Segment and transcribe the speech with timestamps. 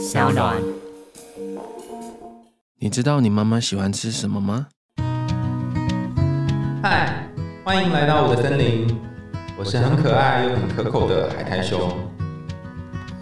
[0.00, 0.56] 小暖。
[2.78, 4.68] 你知道你妈妈喜欢吃什么吗？
[6.82, 7.28] 嗨，
[7.62, 8.98] 欢迎来到我的森林，
[9.58, 11.94] 我是很可爱又很可口的海苔熊。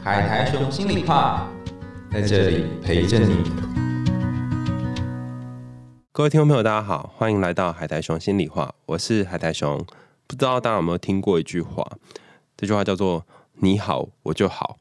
[0.04, 1.48] 海苔熊心里话，
[2.12, 3.42] 在这里陪着你。
[6.12, 9.84] 各位听众朋友，大家好，欢迎来到海苔熊心里话，我是海苔熊。
[10.28, 11.84] 不知道大家有没有听过一句话？
[12.56, 13.26] 这句话叫做
[13.58, 14.76] “你好，我就好”。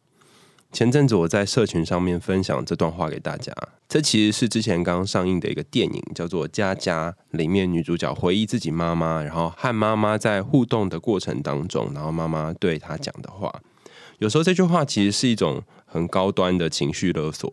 [0.71, 3.52] 前阵子我在社群上面分享这段话给大家，
[3.88, 13.61] 这其实是之前刚上映的一个电影，叫做《佳佳》，里面女主角回忆自己妈妈，然后和妈妈在互动的过程当中，然后妈妈对她讲的话。
[14.20, 17.52] 有时候这句话其实是一种很高端的情绪勒索。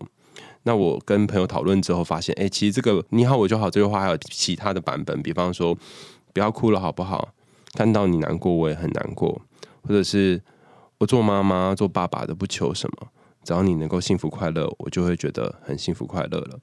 [0.64, 5.76] 那我跟朋友讨论之后发现，哎，其实这个“你好，我就好”这句话还有其他的版本，比方说
[6.32, 7.28] “不要哭了，好不好？
[7.74, 9.40] 看到你难过，我也很难过”，
[9.86, 10.42] 或者是
[10.98, 13.08] “我做妈妈、做爸爸的不求什么，
[13.42, 16.58] 只要你能够幸福快乐，我就会觉得很幸福快乐了”。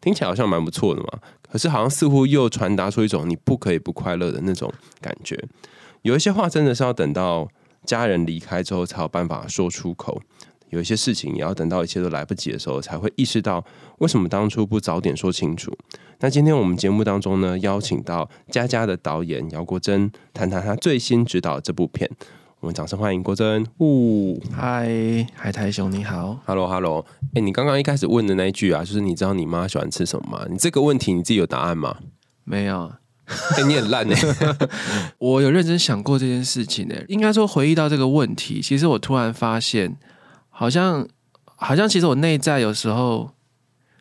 [0.00, 1.08] 听起来好像蛮不错的嘛，
[1.50, 5.42] 可是好像似乎又传达出一种你不可以不快乐的那种感觉。
[6.02, 7.48] 有一些话真的是要等到
[7.84, 10.20] 家人离开之后才有办法说出口。
[10.70, 13.64] 有一些事情也要等到一切都来不及的时候，才会意识到
[13.98, 15.72] 为什么当初不早点说清楚。
[16.18, 22.10] 那今天我们节目当中呢，邀请到佳佳的导演姚国珍，谈谈他最新指导这部片。
[22.60, 23.66] 我们掌声欢迎郭真。
[23.80, 24.88] 呜，嗨，
[25.34, 27.04] 海苔熊你好，Hello，Hello。
[27.34, 30.46] 哎，你刚刚一开始问的那一句啊，就是你知道你妈喜欢吃什么吗？
[30.50, 31.98] 你这个问题你自己有答案吗？
[32.44, 32.90] 没有。
[33.26, 34.68] 哎，你很烂哎。
[35.18, 37.04] 我有认真想过这件事情哎。
[37.08, 39.96] 应该说回忆到这个问题，其实我突然发现。
[40.48, 41.06] 好像，
[41.44, 43.32] 好像，其实我内在有时候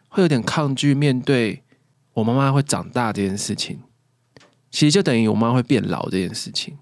[0.07, 1.61] 会有点抗拒面对
[2.13, 3.81] 我妈妈会长大这件事情。
[4.71, 6.77] 其实就等于我妈会变老这件事情。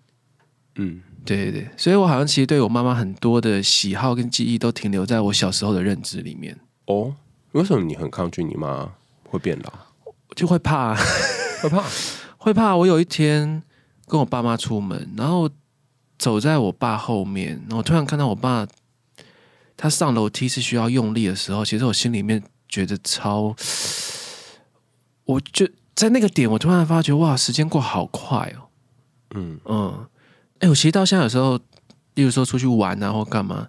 [0.76, 6.58] 嗯，对对对，所以我好像其实对我妈妈很多的喜好跟记忆都停留在我小时候的认知里面。
[6.86, 7.16] 哦，
[7.54, 8.92] 为什么你很抗拒你妈
[9.30, 9.72] 会变老？
[10.36, 10.96] 就会怕，
[11.62, 11.84] 会怕，
[12.38, 12.76] 会怕。
[12.76, 13.64] 我有一天
[14.08, 15.50] 跟我爸妈出门，然后
[16.18, 18.68] 走在我爸后面，然后突然看到我爸。
[19.76, 23.54] 他上楼梯是需要用力的时候，其实我心里面觉得超，
[25.26, 28.70] 我就在那个点，我突然发觉哇，时间过好快哦。
[29.34, 30.06] 嗯嗯，
[30.64, 31.60] 哎，我其实到现在有时候，
[32.16, 33.68] 例如说出去玩啊或干嘛，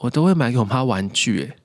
[0.00, 1.42] 我都会买给我妈玩具。
[1.42, 1.56] 哎，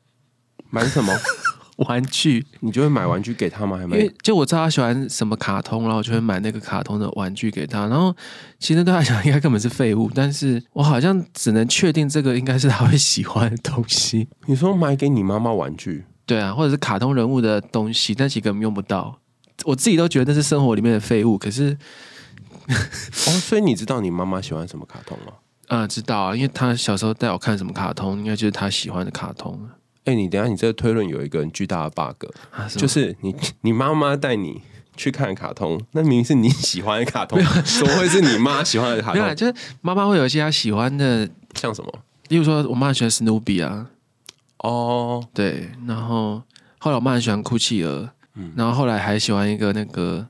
[0.69, 1.13] 买什么？
[1.87, 3.75] 玩具，你就会买玩具给她吗？
[3.75, 7.87] 还因为就我知道她喜欢什么卡通，然后我就会买那个卡通的玩具给她。
[7.87, 8.15] 然后
[8.59, 14.29] 其实对他讲 应该根本是废物，但是我好像只能确定这个应该是她会喜欢的东西。
[14.45, 16.05] 你说买给你妈妈玩具？
[16.25, 19.19] 对啊，或者是卡通人物的东西，但其实根本用不到。
[19.65, 21.35] 我自己都觉得那是生活里面的废物。
[21.37, 21.75] 可是
[23.27, 25.33] 哦，所以你知道你妈妈喜欢什么卡通吗？
[25.67, 29.59] 啊，知道啊，因为她小时候带我看什么卡通，应该就是她喜欢的卡通。
[30.05, 32.25] 哎，你等下，你这个推论有一个很巨大的 bug，
[32.77, 34.61] 就是你你妈妈带你
[34.97, 39.21] 去看卡通，那明明是你喜欢的卡通， 怎么会是你妈喜欢的卡通？
[39.21, 41.91] 没有，就是妈妈会有一些她喜欢的，像什么？
[42.29, 43.85] 例如说，我妈喜欢史努比啊，
[44.57, 46.41] 哦，对，然后
[46.79, 50.27] 后来我妈很喜欢酷企鹅，嗯，然后后来还喜欢一个那个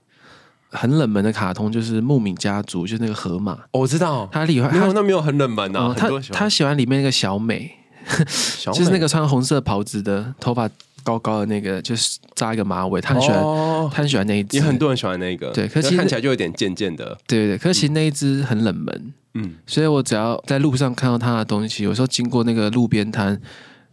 [0.71, 3.57] 很冷门的卡通，就是木敏家族，就是那个河马。
[3.71, 6.77] 我知道，他喜欢，没有，那没有很冷门啊，他他喜欢。
[6.77, 7.77] 里面那个小美。
[8.73, 10.67] 就是那个穿红色袍子的，头发
[11.03, 13.39] 高高的那个，就是扎一个马尾，他很喜欢，
[13.91, 23.39] 他很喜欢那一只，也很多人喜欢那个，对，可是看起来就有点贱贱的，对对可是其实那一只很冷门，嗯，所以我只要在路上看到他的东西，有时候经过那个路边摊，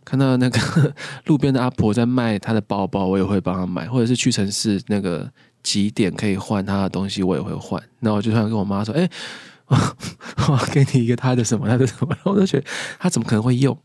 [0.07, 0.59] 看到那个
[1.27, 5.31] 路边的阿婆在卖他的包包，我也会帮他买，或者是屈臣氏那个
[5.69, 7.83] 几点可以换他的东西，我也会换。
[8.01, 9.07] 那我就突然跟我妈说：“哎，
[9.69, 12.65] 我给你一个他的什么，他的什么。”然后我就觉得
[12.99, 13.77] 他怎么可能会用？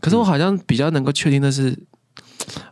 [0.00, 1.78] 可是我好像比较能够确定的是，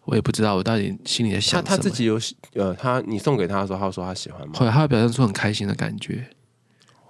[0.07, 2.19] 我也不知道我到底心里在想他他自己有
[2.55, 4.55] 呃，他你送给他的时候，他说他喜欢吗？
[4.57, 6.29] 后来他会表现出很开心的感觉。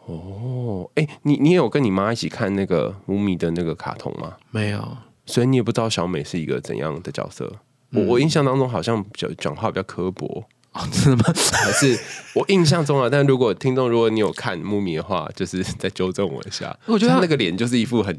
[0.05, 4.35] 哦，哎，你你有跟你妈一起看那个五米的那个卡通吗？
[4.51, 7.51] 没有，所以你也不知道小美是一个怎样的角色。
[7.93, 10.45] 我我印象当中好像比较讲话比较刻薄
[10.79, 11.25] 哦，真的吗？
[11.53, 11.99] 还是
[12.35, 13.09] 我印象中啊？
[13.11, 16.75] 但如果听众如果你有看木米的话，就是再纠正我一下。
[16.87, 18.17] 我觉得他那个脸就是一副很。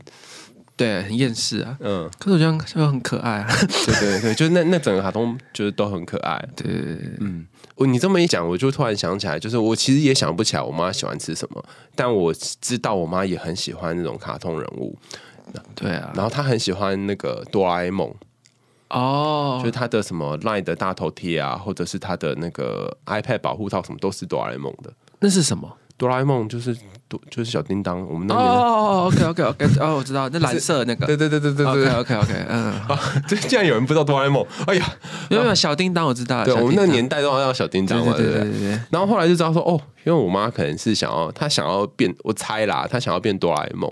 [0.76, 1.76] 对，很厌世啊。
[1.82, 3.48] 嗯，可是我觉得就很可爱啊。
[3.86, 6.42] 对对对，就是那那整个卡通就是都很可爱。
[6.56, 7.46] 对对对，嗯，
[7.76, 11.62] 我你这么一讲，我就突然想起来，就是我其实也想不起来我妈喜欢吃什么，
[11.96, 14.98] 但我知道我妈也很喜欢那种卡通人物。
[15.76, 18.16] 对啊，然后她很喜欢那个哆啦 A 梦。
[18.90, 24.92] 哦，就是他的什么 LINE 的大头贴啊，或者是他的那个 iPad 保护套，什么都是哆啦 A 梦的。
[25.20, 25.72] 那是什么？
[25.98, 26.74] 哆啦 A 梦就是
[27.10, 28.40] 哆就是小叮当，我们那哦。
[28.40, 32.74] 哦哦，OK OK OK， 哦，我知道，那蓝色那个，对对对对对对 OK，OK OK，嗯，
[33.28, 34.86] 这 竟然有人不知道哆啦 A 梦，哎呀，
[35.30, 43.92] 没有小叮当我知道，对我们那年代都要叫小叮当嘛，对对对，然后后来就知道说，哦，因为我妈可能是想要，她想要变，我猜啦，她想要变哆啦 A 梦，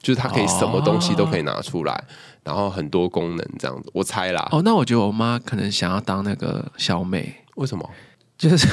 [0.00, 2.04] 就是它可以什么东西都可以拿出来，
[2.44, 4.48] 然后很多功能这样子，我猜啦。
[4.52, 7.88] 哦，那我觉得我妈可能想要当那个小美，为什么？
[8.36, 8.68] 就是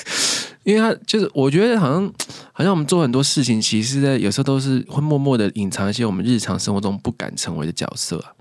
[0.64, 2.12] 因为她就是我觉得好像
[2.52, 8.32] 好像我们做很多事情，其实在有时候都是会默默的隐藏一些我们日常生活中不敢成为的角色啊。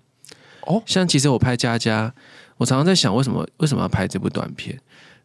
[0.68, 2.14] 哦像其实我拍佳佳，
[2.58, 4.80] 我常常在想，为什么为什么要拍这部短片？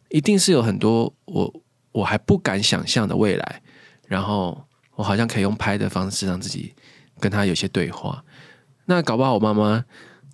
[0.09, 1.53] 一定是有很多我
[1.91, 3.61] 我还不敢想象的未来，
[4.07, 4.65] 然后
[4.95, 6.73] 我好像可以用拍的方式让自己
[7.19, 8.23] 跟他有些对话。
[8.85, 9.83] 那搞不好我妈妈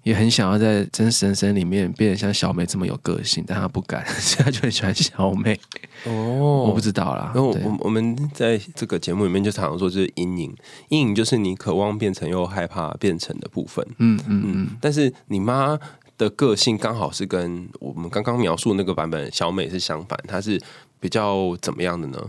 [0.03, 5.59] 也很想要在真实人生里面变得像小美这么有个性，但她不敢， 所以她就很喜欢小美。
[6.05, 7.31] 哦我不知道啦。
[7.33, 10.55] 然后我我们在这个节目里面就常常说，就是阴影，
[10.89, 13.85] 阴影就是你渴望变成又害怕变成的部分。
[13.99, 15.79] 嗯嗯嗯，但是你妈
[16.17, 20.61] 的个性刚好是跟我们刚刚描述的那个版本小美是相反，她是
[20.99, 22.19] 比较怎么样的呢？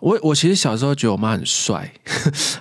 [0.00, 1.92] 我我其实小时候觉得我妈很帅，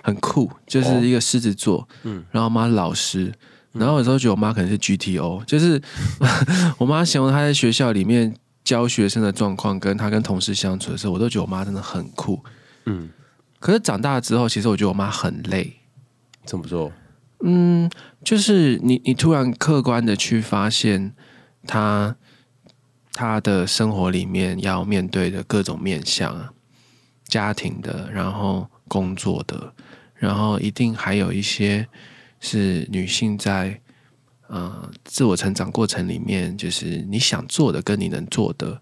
[0.03, 3.33] 很酷，就是一个狮子座，嗯，然后我妈老师，
[3.71, 5.81] 然后有时候觉得我妈可能是 GTO，就是
[6.77, 12.43] 我妈形容她在学校里面教学生的状况，跟她跟同事相处的时候，我都觉得我妈真的很酷。
[12.85, 13.09] 嗯，
[13.59, 15.73] 可是长大之后，其实我觉得我妈很累，
[16.45, 16.91] 怎么说？
[17.41, 17.89] 嗯，
[18.21, 21.13] 就是你你突然客观的去发现
[21.65, 22.15] 她
[23.13, 26.51] 她的生活里面要面对的各种面相啊，
[27.29, 29.73] 家庭的，然后工作的，
[30.15, 31.87] 然后一定还有一些
[32.41, 33.79] 是女性在
[34.47, 38.81] 呃自我成长过程里面，就是你想做的跟你能做的，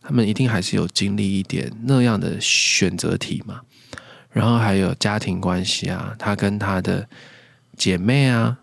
[0.00, 3.60] 他们一定还是有经历一点那样的选择题嘛。
[4.30, 7.08] 然后还有家庭关系啊，她跟她的
[7.76, 8.58] 姐妹啊，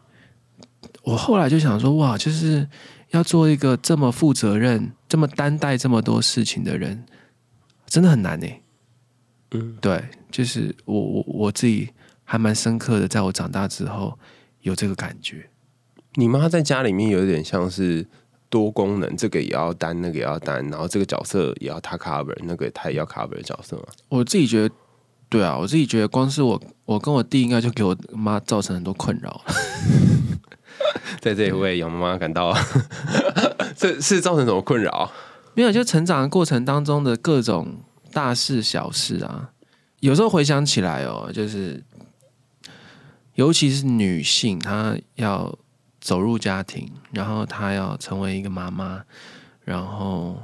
[1.03, 2.67] 我后来就想说，哇，就是
[3.11, 7.05] 要做一个这么负责任、这么担待这么多事情的人，
[7.85, 8.47] 真的很难呢。
[9.51, 11.89] 嗯，对，就是我我我自己
[12.23, 14.17] 还蛮深刻的，在我长大之后
[14.61, 15.49] 有这个感觉。
[16.15, 18.05] 你妈在家里面有点像是
[18.49, 23.83] 多功能，这个也要担，那个也要担，然后这个角色也要她 cover，那个她也要 cover 的角色吗。
[24.09, 24.75] 我自己觉得，
[25.29, 29.41] 对啊，我自己觉得，光是我我跟我弟应该就给我妈造成很多困扰。
[31.19, 32.53] 在这里为杨妈妈感到，
[33.75, 35.11] 这是造成什么困扰？
[35.53, 37.77] 没有，就成长的过程当中的各种
[38.11, 39.51] 大事小事啊，
[40.01, 41.83] 有时候回想起来哦，就是
[43.35, 45.57] 尤其是女性，她要
[45.99, 49.03] 走入家庭，然后她要成为一个妈妈，
[49.63, 50.41] 然后，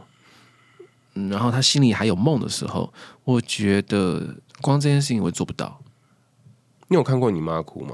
[1.16, 2.94] 嗯然后她心里还有梦的时候，
[3.24, 5.82] 我觉得光这件事情我做不到。
[6.88, 7.94] 你有看过你妈哭吗？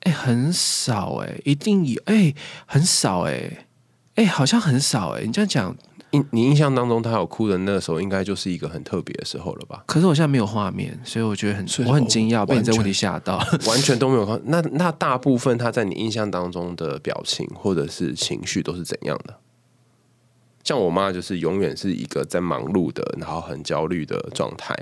[0.00, 2.32] 哎，很少哎、一定有哎、
[2.66, 3.66] 很少哎、
[4.14, 5.76] 哎、好像很少哎、你这样讲，
[6.12, 9.84] 印你印象当中他有哭的那个时候，应该就是一个很特别的时候了吧？
[9.86, 13.38] 可是我现在没有画面，所以我觉得很我很惊讶，被你这个问题吓到。
[13.66, 14.40] 完全都没有看。
[14.44, 19.38] 那那大部分他在你印象当中的表情或者是情绪都是怎样的？
[20.64, 24.74] 像我妈就是永远是一个在忙碌的，然后很焦虑的状态。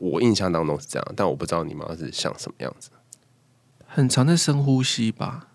[0.00, 2.90] 我印象当中是这样，但我不知道你妈是像什么样子。
[3.86, 5.48] 很长在深呼吸吧？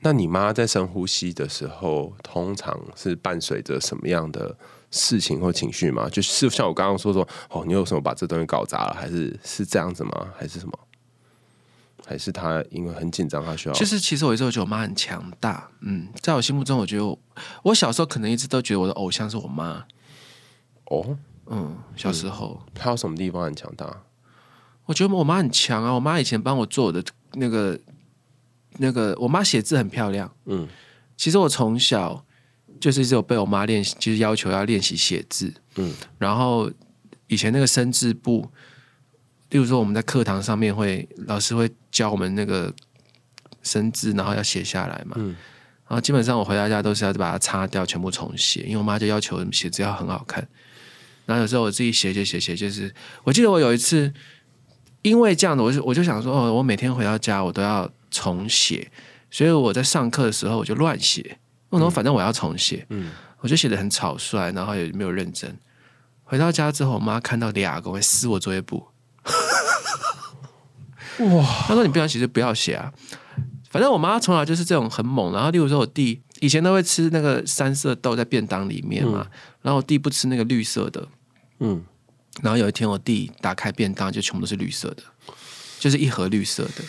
[0.00, 4.56] 那你妈在深呼吸的时候，通常是伴随着什么样的
[4.90, 6.08] 事情或情绪吗？
[6.08, 10.28] 就是像我刚刚说说，哦，你有什么把这东西搞砸了，还是是这样子吗？
[10.36, 10.78] 还是什么？
[12.06, 15.68] 还是她因为很紧张，她需要就是其实我一直都觉得我妈很强大。
[15.80, 17.18] 嗯，在我心目中，我觉得我
[17.64, 19.84] 我小时候可能一直都觉得我的偶像是我妈。
[20.86, 21.16] 哦，
[21.46, 24.02] 嗯，小时候、她有什么地方很强大？
[24.86, 25.92] 我觉得我妈很强啊。
[25.92, 27.04] 我妈以前帮我做我的
[27.34, 27.78] 那个
[28.78, 30.30] 那个，我妈写字很漂亮。
[30.46, 30.66] 嗯，
[31.16, 32.24] 其实我从小
[32.80, 35.52] 就是只有被我妈练习，就是要求要练习写字。
[35.76, 36.70] 嗯，然后
[37.26, 38.48] 以前那个生字簿，
[39.50, 42.72] 例如说我们在课堂上面会老师会教我们那个
[43.62, 45.16] 生字，然后要写下来嘛。
[45.18, 45.36] 嗯
[45.88, 50.46] 然后基本上我回到家都是要把它擦掉，全部重写，因为我妈就要求写字要很好看。
[51.26, 54.12] 然后有时候我自己写写写写，就是我记得我有一次。
[55.02, 58.90] 因为这样的，我就我就想说，哦，我每天回到家我都要重写，
[59.30, 61.38] 所以我在上课的时候我就乱写，
[61.68, 63.10] 我说反正我要重写，嗯。
[63.42, 65.58] 我就写的很草率，然后也没有认真。
[66.24, 68.88] 回到家之后，我妈看到俩个会撕我作业簿，
[71.20, 71.64] 哇！
[71.66, 72.92] 她说你不想写就不要写啊，
[73.70, 75.32] 反正我妈从小就是这种很猛。
[75.32, 79.26] 然后例如说我弟以前都会吃那个三色豆在便当里面嘛，
[79.62, 81.08] 然后我弟不吃那个绿色的，
[81.60, 81.82] 嗯，
[82.42, 85.02] 然后有一天我弟打开便当，就全部都是绿色的，
[85.78, 86.84] 就是一盒绿色的。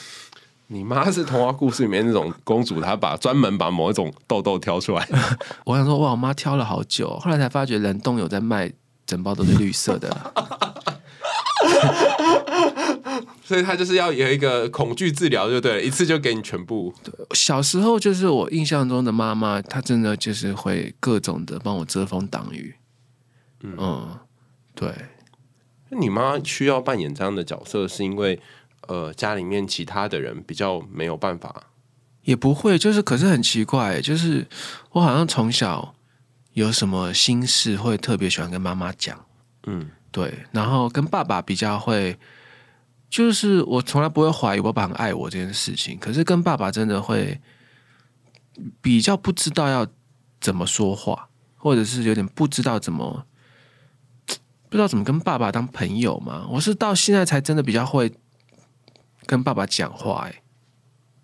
[0.73, 5.05] 你妈是童话故事里面那种公主，她把专门把某一种痘痘挑出来。
[5.65, 8.71] 我想说，哇，我妈挑了好久，后来才发觉冷冻有在卖，
[9.05, 10.09] 整包都是绿色的。
[13.43, 16.93] 所以她就是要有一个恐惧治疗，就对了，一次就给你全部。
[17.33, 22.73] 小时候就是我印象中的妈妈，她真的就是会各种的帮我遮风挡雨。
[23.61, 24.17] 嗯，
[24.73, 24.89] 对。
[25.89, 28.39] 你妈需要扮演这样的角色，是因为？
[28.87, 31.67] 呃，家里面其他的人比较没有办法，
[32.23, 34.45] 也不会，就是可是很奇怪，就是
[34.91, 35.93] 我好像从小
[36.53, 39.23] 有什么心事会特别喜欢跟妈妈讲，
[39.67, 42.17] 嗯，对，然后跟爸爸比较会，
[43.09, 47.39] 就是我从来不会怀疑我爸很爱我这件事情，可是跟爸爸真的会
[48.81, 49.87] 比较不知道要
[50.41, 53.25] 怎么说话，或者是有点不知道怎么
[54.69, 58.11] 不知道怎么跟爸爸当朋友嘛，我是到现在才真的比较会。
[59.25, 60.41] 跟爸爸讲话，哎，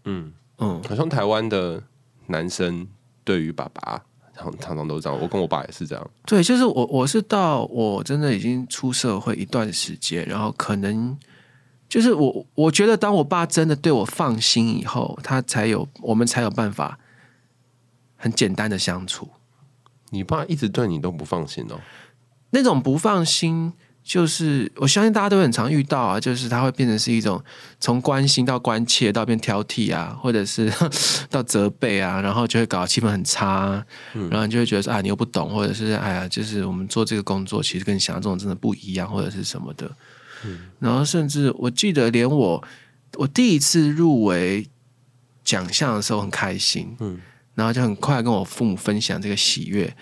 [0.05, 1.83] 嗯嗯，好像台湾的
[2.27, 2.87] 男生
[3.23, 4.03] 对于爸爸
[4.35, 6.09] 常常常都这样，我跟我爸也是这样。
[6.25, 11.17] 对，就是我我是到我真的已经出社会一段时间，然后可能
[11.89, 16.99] 就是我我觉得当我爸真的对我放心以后，他才有我们才有办法
[18.15, 19.29] 很简单的相处。
[20.09, 21.79] 你爸一直对你都不放心哦，
[22.51, 23.73] 那种不放心。
[24.07, 27.43] 就是我相信大家都很常遇到啊，就是他会变成是一种
[27.77, 30.71] 从关心到关切到变挑剔啊，或者是
[31.29, 33.83] 到责备啊，然后就会搞气氛很差，
[34.29, 39.91] 然后你就会觉得说啊你又不懂，或者是哎呀，就是我们做这个工作其实跟你想象中真的不一样，或者是什么的。
[40.79, 42.63] 然后甚至我记得连我
[43.17, 44.65] 我第一次入围
[45.43, 47.19] 奖项的时候很开心，嗯，
[47.55, 49.93] 然后就很快跟我父母分享这个喜悦，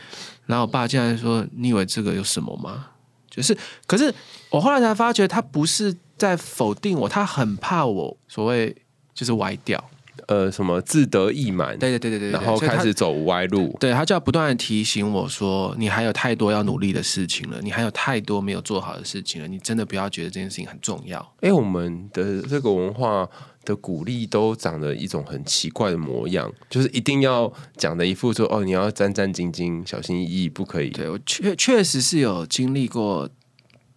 [0.45, 2.89] 然后我爸竟然说你以为这个有什么吗？
[3.35, 4.13] 就是，可是
[4.49, 8.75] 我后来才发觉，他不是在否定我，他很怕我所谓
[9.13, 9.83] 就是歪掉，
[10.27, 21.33] 呃，什么自得意满，对对对对对，然后开始走歪路，对他就要不断的提醒我说，你还有太多要努力的事情了，你还有太多没有做好的事情了，你真的不要觉得这件事情很重要。
[21.41, 23.27] 哎，我们的这个文化。
[23.65, 30.89] 的鼓励都长得一种很奇怪的模样，就是一定要讲的一副说哦，你要战战兢兢、小心翼翼，不可以。
[30.91, 33.29] 对我确确实是有经历过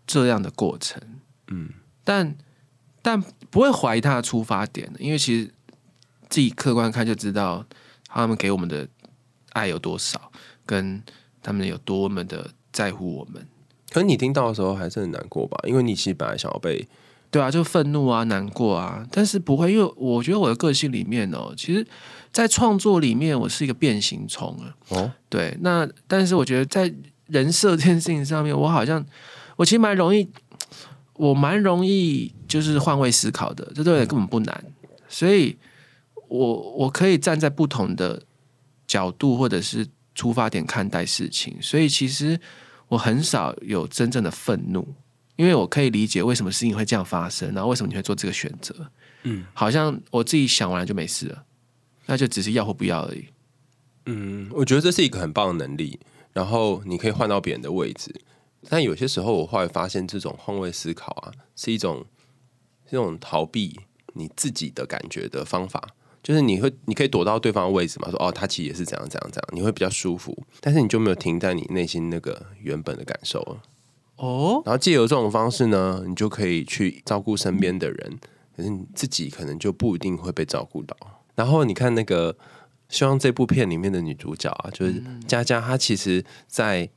[0.07, 1.01] 这样的过程，
[1.49, 1.69] 嗯，
[2.03, 2.35] 但
[3.03, 5.53] 但不会怀疑他的出发点，因为其实
[6.29, 7.65] 自己客观看就知道
[8.07, 8.89] 他们给我们的
[9.53, 10.33] 爱有多少，
[10.65, 11.03] 跟
[11.43, 13.47] 他们有多么的在乎我们。
[13.91, 15.59] 可是你听到的时候还是很难过吧？
[15.65, 16.89] 因为你其实本来想要被。
[17.31, 21.87] 对啊，就愤怒啊，难过啊，但是不会，因为我觉得我的个性里面哦，其实，
[22.33, 24.75] 在创作里面，我是一个变形虫啊。
[24.89, 26.91] 哦，对，那但是我觉得在
[27.27, 29.05] 人设这件事情上面，我好像
[29.57, 30.27] 我其实蛮容易，
[31.15, 34.65] 我蛮容易就是换位思考的，这对根本不难，
[35.07, 35.55] 所以
[36.29, 38.23] 我我可以站在不同的
[38.87, 42.41] 角度或者是出发点看待事情，所以其实
[42.89, 44.95] 我很少有真正的愤怒。
[45.39, 48.75] 因为我可以理解为什么事情会这样发生，然后为什么你会做这个选择。
[49.23, 51.45] 嗯，好像我自己想完了就没事了，
[52.07, 53.27] 那就只是要或不要而已。
[54.07, 56.01] 嗯，我觉得这是一个很棒的能力，
[56.33, 58.13] 然后你可以换到别人的位置。
[58.69, 62.05] 但有些时候，我后来发现，这种换位思考啊，是一种
[62.91, 63.79] 这种逃避
[64.15, 65.95] 你自己的感觉的方法。
[66.21, 70.37] 就是你会，你可以躲到对方的位置嘛，说哦，他其实也是怎样怎样怎样，你会比较舒服。
[70.61, 73.63] 但是你就没有停在你内心那个原本的感受了。
[74.19, 78.19] 哦，然后借由这种方式呢，你就可以去照顾身边的人，
[78.57, 80.97] 可是你自己可能就不一定会被照顾到。
[81.37, 82.37] 然后你看那个，
[82.89, 86.91] 希望这部片里面的女主角啊，就是佳佳，她其实，在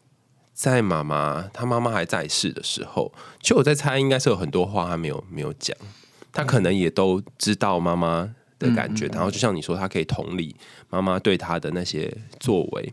[0.52, 5.78] 在妈妈她妈妈还在世的时候，其实我在猜，应该是有很多话她没有没有讲，
[6.32, 10.56] 她可能也都知道妈妈的感觉，然后就像你说，她可以同理
[10.90, 12.92] 妈妈对她的那些作为，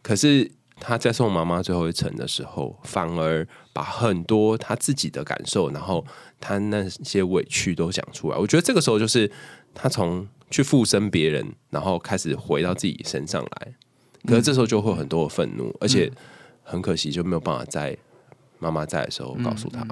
[0.00, 0.50] 可是。
[0.78, 6.04] 他在送妈妈最后一程的时候，反而把很多他自己的感受，然后
[6.38, 8.36] 他那些委屈都讲出来。
[8.36, 9.30] 我觉得这个时候就是
[9.74, 13.74] 他从去附身别人，然后开始回到自己身上来。
[14.26, 16.12] 可是这时候就会很多的愤怒，而且
[16.62, 17.96] 很可惜就没有办法在
[18.58, 19.86] 妈妈在的时候告诉他。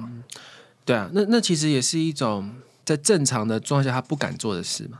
[0.85, 4.99] 对啊，那那其实也是一种在正常的状态下他不敢做的事嘛，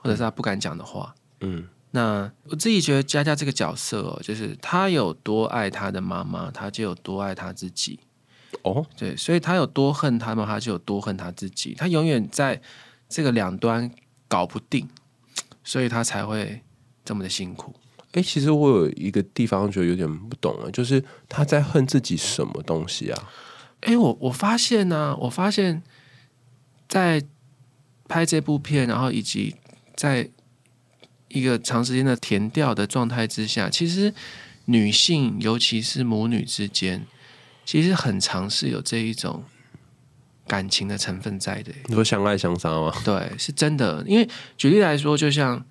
[0.00, 1.14] 或者是他不敢讲的话。
[1.40, 1.68] 嗯。
[1.92, 8.00] 那我自己觉得佳佳这个角色哦，就是他有多爱他的妈妈，他就有多爱他自己。
[8.62, 11.74] 哦，对，所以他有多恨他们，他就有多恨他自己。
[11.74, 12.60] 他永远在
[13.08, 13.90] 这个两端
[14.28, 14.88] 搞不定，
[15.64, 16.62] 所以他才会
[17.04, 17.74] 这么的辛苦。
[18.12, 23.28] 哎，其实我有一个地方觉得有点不懂了，就是他在恨自己什么东西啊？
[23.80, 25.82] 哎，我我发现呢，我发现，
[26.88, 27.22] 在
[28.06, 29.56] 拍这部片，然后以及
[29.96, 30.30] 在
[31.32, 34.12] 一个长时间的填调的状态之下，其实
[34.66, 37.04] 女性，尤其是母女之间，
[37.64, 39.44] 其实很常是有这一种
[40.46, 41.72] 感情的成分在的。
[41.86, 42.92] 你说相爱相杀吗？
[43.04, 44.04] 对，是真的。
[44.06, 45.64] 因为举例来说，就像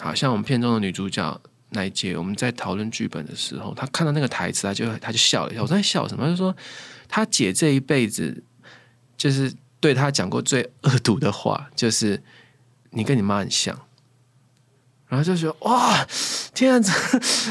[0.00, 1.40] 好像我们片中的女主角。
[1.72, 5.62] 那一届我们在讨论剧本的时候，她看到那个台词，她就她就笑了一下。
[5.62, 6.24] 我在笑什么？
[6.24, 6.52] 她就说
[7.08, 8.42] 她姐这一辈子
[9.16, 12.20] 就是对她讲过最恶毒的话，就是
[12.90, 13.80] 你跟你妈很像。
[15.10, 16.06] 然后就觉得哇，
[16.54, 16.80] 天啊！
[16.80, 16.90] 这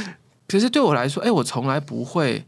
[0.49, 2.43] 可是对我来说，哎，我从来不会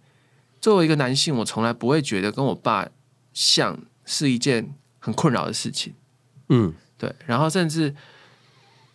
[0.59, 2.87] 作为一个男性，我从来不会觉得跟我爸
[3.31, 5.93] 像是一件很困扰的事情。
[6.49, 7.13] 嗯，对。
[7.27, 7.93] 然后甚至。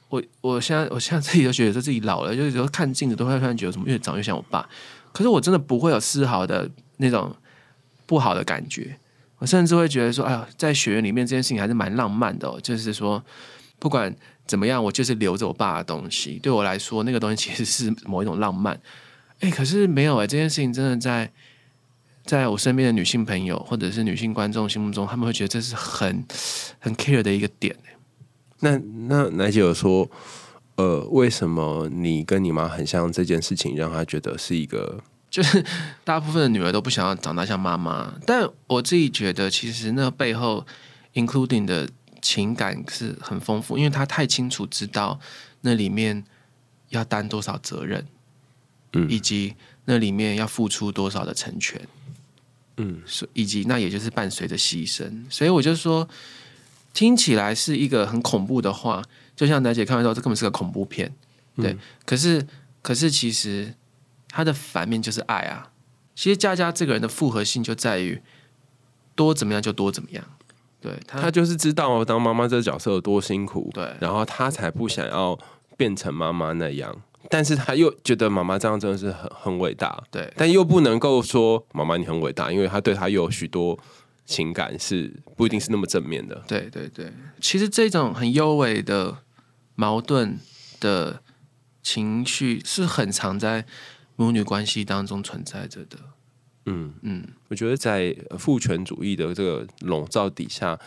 [0.09, 4.67] 我我现在我现在自己都觉得自己老了，就是说看镜子都会突然觉得怎么越长越像我爸。
[5.13, 7.35] 可是我真的不会有丝毫的那种
[8.07, 8.97] 不好的感觉。
[9.39, 12.49] 我甚至会觉得说，哎呀，在学院里面这件事情还是蛮浪漫的。
[12.49, 12.57] 哦。
[12.63, 13.21] 就是说，
[13.81, 14.15] 不管
[14.47, 16.39] 怎么样，我就是留着我爸的东西。
[16.39, 18.81] 对我来说，那个东西其实是某一种浪漫。
[19.41, 21.31] 哎，可是没有哎，这件事情真的在
[22.25, 26.25] 在我身边的女性朋友或者是女性观众心目中，他们会觉得这是很
[26.79, 27.77] 很 care 的一个点。
[28.61, 30.11] 那那奶姐有说，
[30.77, 34.99] 呃，为什么你跟你妈很像这件事情，让她觉得是一个，
[35.31, 35.63] 就是
[36.05, 40.67] 大部分的女儿都不想要长大像妈妈，但我自己觉得，其实那背后
[41.13, 41.87] including 的
[42.27, 45.21] 情感是很丰富，因为他太清楚知道
[45.61, 46.25] 那里面
[46.89, 48.05] 要担多少责任，
[48.95, 49.55] 嗯，以及
[49.85, 51.81] 那里面要付出多少的成全，
[52.79, 53.03] 嗯，
[53.33, 56.09] 以及那也就是伴随着牺牲，所以我就说。
[56.97, 59.05] 听起来是一个很恐怖的话，
[59.37, 61.15] 就像奶姐看完之后，这根本是个恐怖片，
[61.57, 61.77] 对。
[62.07, 62.47] 可是，
[62.81, 63.75] 可是其实
[64.31, 65.71] 它的反面就是爱啊。
[66.15, 68.23] 其实佳佳这个人的复合性就在于
[69.15, 70.25] 多怎么样就多怎么样，
[70.87, 75.39] 对他就是知道当妈妈这个角色有多辛苦，对，然后他才不想要
[75.77, 76.95] 变成妈妈那样，
[77.29, 83.79] 但是他又觉得妈妈这样真的是很很伟大，对，但又不能够说妈妈你很伟大，因为他对他有许多。
[84.29, 86.43] 情感是不一定是那么正面的。
[86.49, 89.19] 对对对，其实这种很优美的
[89.77, 90.41] 矛盾
[90.81, 91.23] 的
[91.81, 93.65] 情绪是很常在
[94.17, 95.99] 母女关系当中存在着的。
[96.67, 100.79] 嗯嗯，我觉得在父权主义的这个笼罩底下，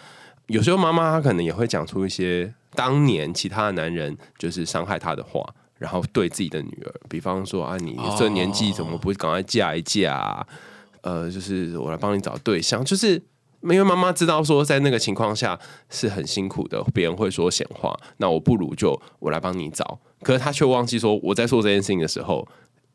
[0.48, 5.44] 有时候妈妈她可能也会讲出一些当年其他的男人就是伤害她的话，
[5.78, 10.14] 然后对自己的女儿，比方说啊，你这年纪怎么不赶快嫁一嫁？
[10.14, 10.48] 啊
[11.02, 13.14] 呃，就是我来帮你找对象，就是
[13.62, 15.58] 因为妈妈知道说在那个情况下
[15.90, 19.98] 是很辛苦的，别人会说闲话，那我不如就我来帮你找。
[20.22, 22.46] 可是他却忘记说我在做这件事情的时候，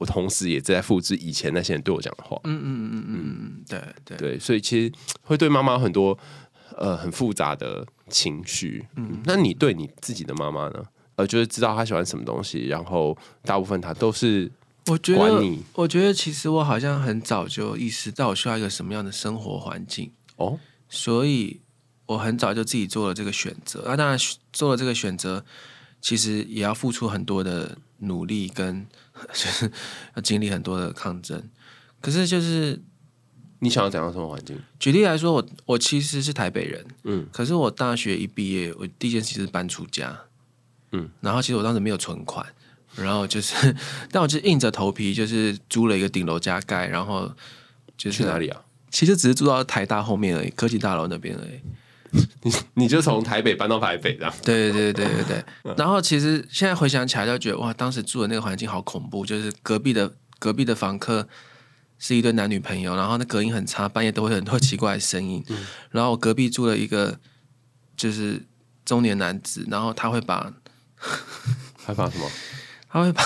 [0.05, 2.38] 我同时也在复制以前那些人对我讲的话。
[2.45, 6.17] 嗯嗯嗯嗯嗯，对对对，所以其实会对妈妈很多
[6.77, 8.87] 呃很复杂的情绪。
[8.97, 10.85] 嗯，那你对你自己的妈妈呢？
[11.17, 14.53] 呃，就是知道她喜欢什么东西，然后大部分她都是。
[14.87, 20.59] 我觉得，我觉得其实我好像很早就意识到我需要一个什么样的生活环境哦，
[20.90, 21.59] 所以
[22.05, 23.88] 我很早就自己做了这个选择。
[23.88, 24.19] 啊，当然
[24.53, 25.43] 做了这个选择，
[26.03, 28.87] 其实也要付出很多的努力，跟
[29.33, 29.70] 就是
[30.14, 31.42] 要经历很多的抗争。
[32.00, 32.81] 可是就是
[33.61, 34.59] 你想要怎样什么环境？
[34.79, 40.18] 举例来说，我我其实是台北人，嗯，可是我大学一毕业，我第一件事是搬出家，
[40.92, 42.46] 嗯，然后其实我当时没有存款。
[42.96, 43.74] 然后就是，
[44.12, 47.29] 但我就硬着头皮，就是租了一个顶楼加盖，然后
[47.96, 48.62] 就是去哪里啊？
[48.88, 51.59] 其实只是住到台大后面而已，科技大楼那边而已。
[52.42, 54.35] 你 你就从台北搬到台北这样？
[54.42, 55.74] 对对对对对对。
[55.77, 61.27] 然后其实现在回想起来，就觉得哇，当时住的那个环境好恐怖，就是隔壁的隔壁的房客
[61.98, 65.44] 是一对男女朋友，然后那隔音很差，半夜都会很多 奇怪的声音。
[65.90, 67.18] 然后我隔壁住了一个
[67.96, 68.42] 就是
[68.85, 70.53] 中年男子，然后他会把
[71.85, 72.31] 害怕什么？
[72.88, 73.24] 他会把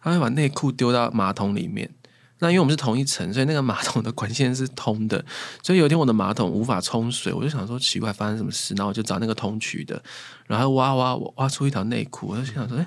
[0.00, 1.90] 他会把内裤丢到马桶里面。
[2.38, 5.24] 那因为我们是同一层，所以那个马桶的管线是通的。
[5.62, 10.02] 所以有一天我的马桶无法冲水，我就想说奇怪发生什么事，然后我就找那个通渠的，
[10.46, 12.28] 然后挖挖挖出一条内裤。
[12.28, 12.86] 我就想说，哎，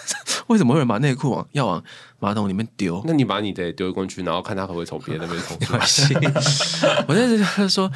[0.48, 1.82] 为什么会有人把内裤往要往
[2.18, 3.02] 马桶里面丢？
[3.06, 5.80] 那你把你的丢过去，然后看他会不会从别的那边冲出来？
[7.06, 7.90] 我那时说，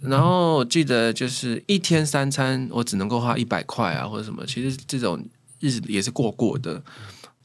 [0.00, 4.44] 然后记得就是一天三餐我只能够花一百块啊，或者什么。
[4.46, 5.24] 其实这种。
[5.58, 6.82] 日子也是过过的，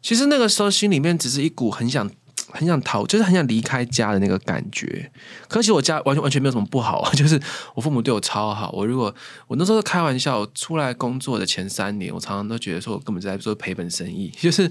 [0.01, 2.11] 其实那个时候心里面只是一股很想、
[2.51, 5.11] 很想逃，就是很想离开家的那个感觉。
[5.47, 7.41] 可是我家完全完全没有什么不好啊， 就是
[7.75, 8.71] 我父母对我超好。
[8.71, 9.13] 我如果
[9.47, 14.29] 我那时候开玩笑，出来工作的前三年，我常常都觉得说我根本在做赔本生意。
[14.39, 14.69] 就是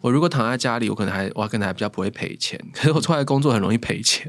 [0.00, 2.58] 我如果躺在家里，我可能还我可能还比较不会赔钱。
[2.72, 4.28] 可是我出来工作很容易赔钱。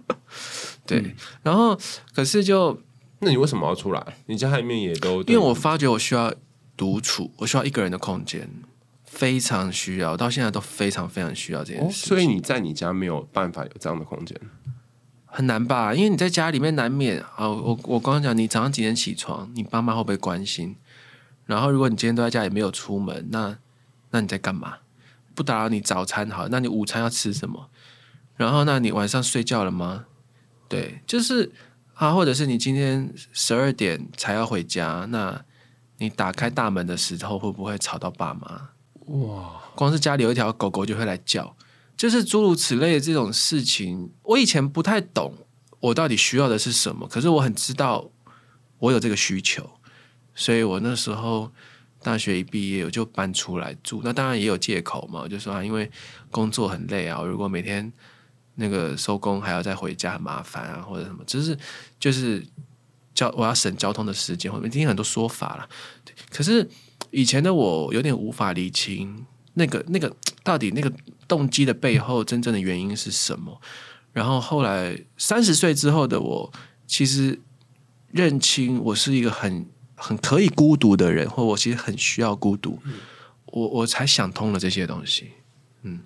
[0.86, 1.78] 对，然后
[2.14, 2.80] 可是就
[3.18, 4.16] 那你为什么要出来？
[4.26, 6.32] 你家里面也都因为我发觉我需要
[6.76, 8.48] 独处，我需要一个人的空间，
[9.16, 12.06] 非常需要，到现在都非常非常需要这件事。
[12.06, 14.38] 所以你在你家没有办法有这样的空间，
[15.24, 15.94] 很难吧？
[15.94, 19.50] 因为你在家里面难免啊，我我刚刚讲，你早上几点起床？
[19.54, 20.76] 你爸妈会不会关心？
[21.46, 23.56] 然后如果你今天都在家里没有出门，那
[24.10, 24.76] 那你在干嘛？
[25.34, 27.70] 不打扰你早餐好，那你午餐要吃什么？
[28.36, 30.04] 然后那你晚上睡觉了吗？
[30.68, 31.52] 对，就是
[31.94, 35.42] 啊，或者是你今天十二点才要回家，那
[35.96, 38.70] 你打开大门的时候会不会吵到爸妈？
[39.06, 41.56] 哇，光是家里有一条狗狗就会来叫，
[41.96, 45.34] 就是诸如此类的这种事情，我以前不太懂
[45.80, 48.10] 我到底需要的是什么，可是我很知道
[48.78, 49.68] 我有这个需求，
[50.34, 51.50] 所以我那时候
[52.02, 55.90] 大学一毕业我就搬出来住，那当然也有借口嘛，我就说啊，因为
[56.30, 57.92] 工作很累啊，如果每天。
[58.58, 61.54] 那个收工还要再回家很麻烦啊，或者什么，只是
[62.00, 62.42] 就是
[63.12, 65.68] 交我要省交通的时间，或者听很多说法了。
[66.30, 66.66] 可是
[67.10, 70.92] 以前的我有点无法理清那个那个到底那个
[71.26, 73.60] 动机的背后真正的原因是什么。
[74.12, 76.52] 然后后来三十岁之后的我，
[76.86, 77.38] 其实
[78.10, 82.78] 认清我是一个很很可以孤独的人，或我其实很需要孤独，
[83.46, 85.30] 我我才想通了这些东西。
[85.82, 86.00] 嗯。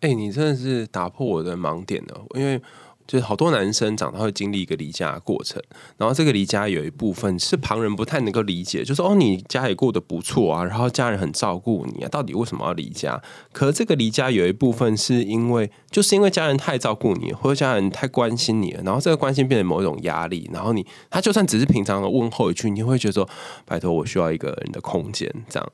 [0.00, 2.60] 哎，你真的是打破我的盲点了，因为
[3.06, 5.62] 就是好多男生长大会经历一个离家的过程，
[5.98, 13.20] 然后这个离家有一部分是旁人不太能够理解，就说哦，你家也过得不错啊，然后家人很照顾你啊，到底为什么要离家？
[13.52, 23.28] 可这个离家有一部分是因为就是因为家人太照顾你，或者家人太关心你了，然后这个关心变成某一种压力，然后你他就算只是平常的问候一句，你会觉得说
[23.64, 25.72] 拜托我需要一个人的空间这样。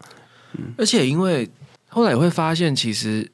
[0.59, 1.49] 嗯，而且因为
[1.89, 3.31] 后来会发现其实。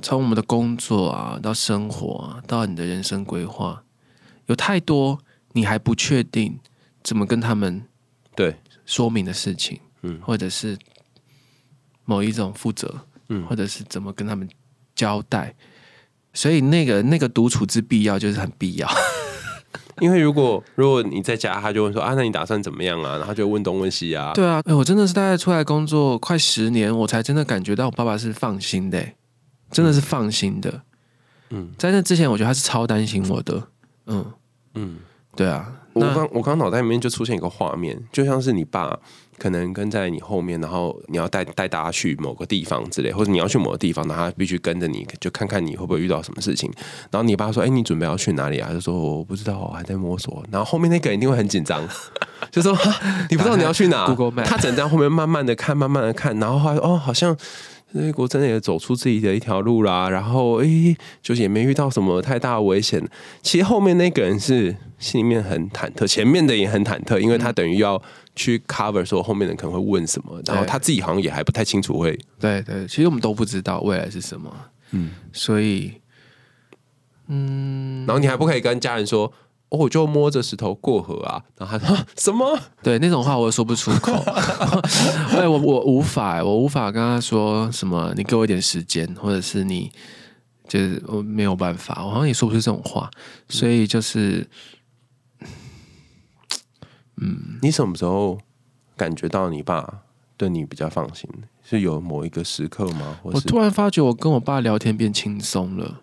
[0.00, 3.82] 从我们的工作啊，到生活啊，到你的人生规划，
[4.46, 5.18] 有太多
[5.52, 6.58] 你还不确定
[7.02, 7.84] 怎么跟他们
[8.34, 8.56] 对。
[8.86, 10.76] 说明的事情，嗯，或者是
[12.04, 12.92] 某一种负责，
[13.28, 14.48] 嗯，或者是怎么跟他们
[14.96, 15.54] 交代，
[16.34, 18.88] 所以那个那个独处之必要就是很必要，
[20.00, 23.16] 因为如果如果你在家，他就问说啊，那你打算怎么样啊？
[23.18, 29.12] 然后就问东问西啊，对啊，哎，我真的是大概出来工作快十年，我才真的感觉到我爸爸是放心的。
[29.70, 30.82] 真的是放心的，
[31.50, 33.68] 嗯，在那之前，我觉得他是超担心我的，
[34.06, 34.24] 嗯
[34.74, 34.98] 嗯，
[35.36, 38.98] 对啊，我刚我刚脑袋里面就出现一个画面，就像是你爸
[39.38, 46.70] 可能跟在你后面，然后你要带带大家去某个地方之类，或者你要去某个地方，然后他必须跟着你，就看看你会不会遇到什么事情。
[47.10, 51.82] 然后你爸说：“哎，你准备要去哪里啊？”就说：“我不知道，我还在摸索。”然后后面那个人一定会很紧张，
[52.52, 52.76] 就说
[53.30, 54.06] ：“你不知道你要去哪？”
[54.44, 57.36] 他整在后面慢慢的看，慢慢的看，然后他说：“哦，好像。”
[57.92, 63.02] 那国真的也走出自己的一条路啦，然后诶，就是也没遇到什么太大的危险。
[63.42, 68.00] 其实后面那个人是心里面很忐忑，前面的也很忐忑，因为他等于要
[68.36, 72.18] 去 cover 说后面人可能会问什么，然后他自己好像也还不太清楚会。
[72.38, 74.54] 对对，其实我们都不知道未来是什么，
[74.92, 75.94] 嗯，所以，
[77.26, 79.32] 嗯，然后你还不可以跟家人说。
[79.70, 82.58] 我就摸着石头过河啊，然后他说什么？
[82.82, 84.12] 对那种话我说不出口，
[85.32, 88.12] 哎，我我无法，我无法跟他说什么。
[88.16, 89.90] 你给我一点时间，或者是你
[90.66, 93.08] 就是我没有办法，我好像也说不出这种话。
[93.48, 94.48] 所以就是，
[97.16, 98.38] 嗯，你什么时候
[98.96, 100.02] 感觉到你爸
[100.36, 101.30] 对你比较放心？
[101.62, 103.20] 是有某一个时刻吗？
[103.22, 106.00] 我突然发觉我跟我爸聊天变轻松了。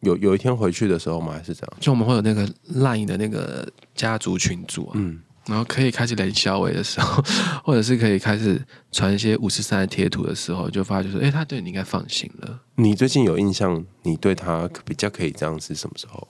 [0.00, 1.32] 有有一天回去的时候吗？
[1.32, 1.76] 还是这样？
[1.80, 7.20] 就我们会有那个 LINE 的那个家族群组，嗯，然后可以开始连小伟的时候，
[7.64, 12.60] 或者是可以开始传一些五十三的贴图的时候，就发觉说，哎，他对你应该放心了。
[12.76, 16.28] 你最近有印象，你对他比较可以这样是什么时候？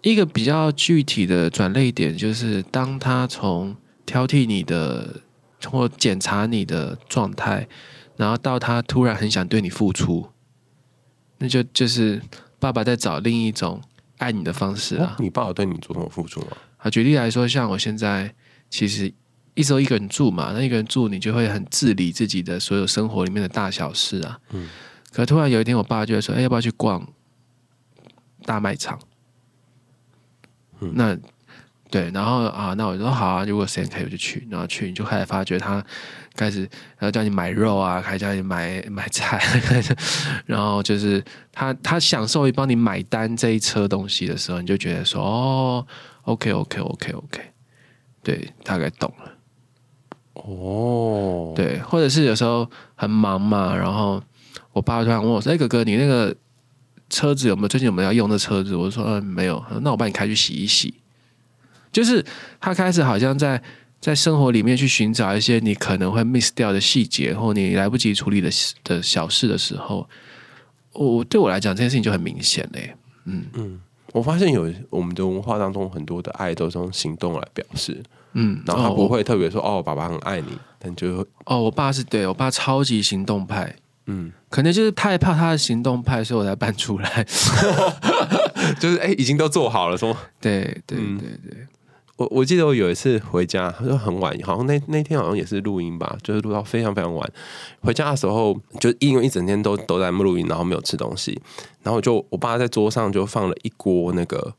[0.00, 5.20] 一个比较具体的转泪点，就是当他从挑剔你的
[5.66, 7.68] 或检查你的状态，
[8.16, 10.28] 然后到他突然很想对你付出，
[11.36, 12.22] 那就就是。
[12.60, 13.82] 爸爸在找另一种
[14.18, 15.16] 爱你的方式啊！
[15.18, 16.48] 你爸爸对你做什么付出吗？
[16.76, 18.32] 啊，举例来说，像我现在
[18.68, 19.12] 其实
[19.54, 24.38] 一周一个人住嘛，那一个人住，你就会很自理自己的所有生活里面的大小事啊。
[24.50, 24.68] 嗯。
[25.12, 27.04] 可突然有一天，我爸就会说：“哎，要不要去逛
[28.44, 29.00] 大卖场？”
[30.80, 30.92] 嗯。
[30.94, 31.18] 那。
[31.90, 34.46] 对，然后啊，那我就说好啊，如果时间可以，我就去。
[34.48, 35.84] 然后去，你就开始发觉他
[36.36, 39.42] 开始，然后叫你买肉啊，开始叫你买买菜，
[40.46, 41.22] 然后就是
[41.52, 45.86] 他他享受于帮你买单这一车东西的时候，你就觉得说哦
[46.22, 47.40] ，OK OK OK OK，
[48.22, 49.32] 对，大概懂了。
[50.34, 54.22] 哦，对，或者是有时候很忙嘛，然后
[54.72, 56.34] 我爸突然问我说：“哎，哥哥，你那个
[57.10, 58.76] 车子有没有最近有没有要用的车子？
[58.76, 60.94] 我说嗯没有，那我帮你开去洗一洗。
[61.92, 62.24] 就是
[62.60, 63.62] 他开始好像在
[64.00, 68.50] 在生活里面去寻找一些你可能会 miss 掉的细节，或你来不及处理的
[68.84, 70.08] 的小事的时候，
[70.92, 72.94] 我对我来讲这件事情就很明显嘞。
[73.26, 73.80] 嗯嗯，
[74.12, 78.02] 我发现有我们的文化当中很多的爱都是用行动来表示。
[78.32, 83.74] 嗯，然后他不会特别说哦，爸爸很爱你，但就哦，我爸是对我爸超级行动派。
[84.06, 87.24] 嗯，可能就是太怕他的行动派，所以我才搬出来。
[88.80, 91.66] 就是哎，已经都做好了，说对对对对。
[92.20, 97.32] 我我记得我有一次回家，他说很晚，好像那那天好像也是录音吧，就是录到非常非常晚。
[97.80, 101.40] 回家的时候，就因为一整天都都在录音，然后没有吃东西，
[101.82, 104.52] 然后就我爸在桌上就放了一锅那个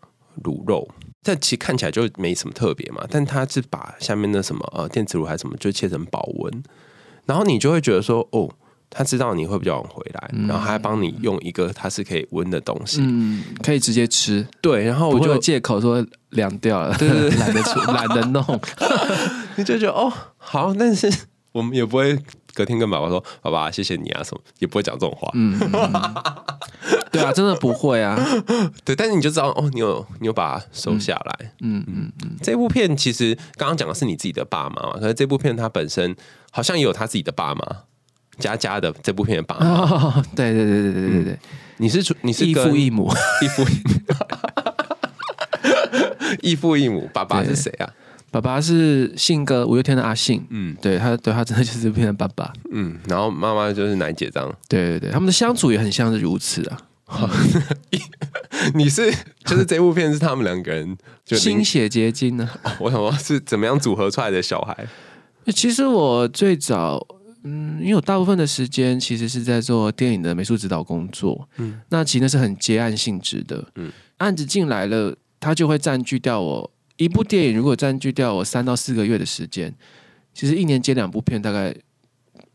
[0.44, 0.88] 卤肉，
[1.22, 6.64] 但其实看起来就没什么特别嘛，但他是把下面的什么呃电磁炉还是什么，就切成保温，
[7.28, 8.50] 然后你就会觉得说哦。
[8.94, 14.46] 他知道你会比较晚回来，然后还帮你用一个它是可以温的东西，嗯，可以直接吃。
[14.62, 18.60] 对，然后我就借口说凉掉了，对对对，懒得出，懒得弄。
[19.56, 21.10] 你就觉得哦好，但是
[21.54, 22.18] 我们也不会
[22.54, 25.32] 隔天跟爸爸说爸爸谢谢你啊什么，也不会讲这种话。
[25.36, 25.58] 嗯，
[27.12, 28.18] 对啊，真的不会啊。
[28.84, 31.54] 对，但是你就知道哦，你有你有把它收下来。
[31.62, 32.32] 嗯嗯嗯。
[32.42, 36.14] 这部片其实刚刚讲的是你自己的爸妈嘛，可是这部片它本身
[36.52, 37.64] 好像也有他自己的爸妈。
[38.42, 41.40] 佳佳的这部片的爸爸，对对对对对对对，
[41.78, 43.10] 你是你是 异父异母，
[43.42, 43.66] 异 父
[46.42, 47.88] 异父异母，爸爸是谁啊？
[48.32, 56.82] 爸爸是信哥五月天的阿信，嗯，对他对他真的就是这部片的爸爸，嗯，然后妈妈就是奶姐张，对对对，他们的相处也很像是如此啊。
[58.74, 62.50] 你是就是这部片是他们两个人就心血结晶呢？
[62.80, 64.88] 我想说是怎么样组合出来的小孩？
[65.54, 67.06] 其实我最早。
[67.44, 79.74] 嗯，因为我大部分的时间其实是在做电影的美术指导工作，嗯，那其实是很接案性质的，嗯，案子进来了，它就会占据掉我一部电影，如果占据掉我三到四个月的时间，
[80.36, 81.76] 其实一年接两部片，大概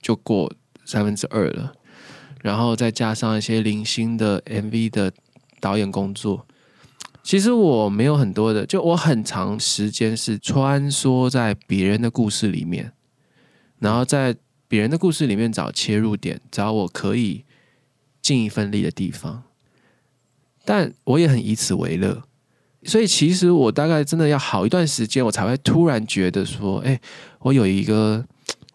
[0.01, 0.53] 就过
[0.85, 1.72] 三分之二了，
[2.42, 5.12] 然后再加上一些零星的 MV 的
[5.61, 6.46] 导演工作，
[7.25, 12.92] 其实我没有很多的，就我很长时间是穿梭在别人的故事里面，
[13.81, 14.37] 然后在。
[14.68, 17.44] 别人的故事里面找切入点，找我可以
[18.20, 19.44] 尽一份力的地方，
[20.64, 22.22] 但我也很以此为乐。
[22.85, 27.00] 所以其实我大概真的要好一段时间，我才会突然觉得说：“哎，
[27.40, 28.24] 我有一个，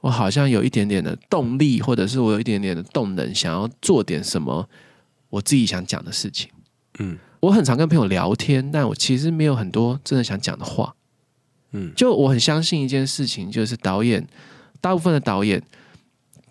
[0.01, 4.67] 我好像有一点点的动力，或者是我有一点点的动能，想要做点什么
[5.29, 6.49] 我自己想讲的事情。”
[6.99, 10.93] 嗯，我很常跟朋友聊天，但我其实没有很多真的想讲的话。
[11.71, 14.27] 嗯，就我很相信一件事情，就是导演，
[14.81, 15.61] 大部分的导演。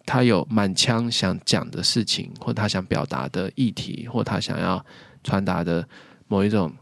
[0.06, 4.84] 他有满腔想讲的事情，或他想表达的议题，或他想要
[5.22, 5.86] 传达的
[6.26, 6.72] 某一种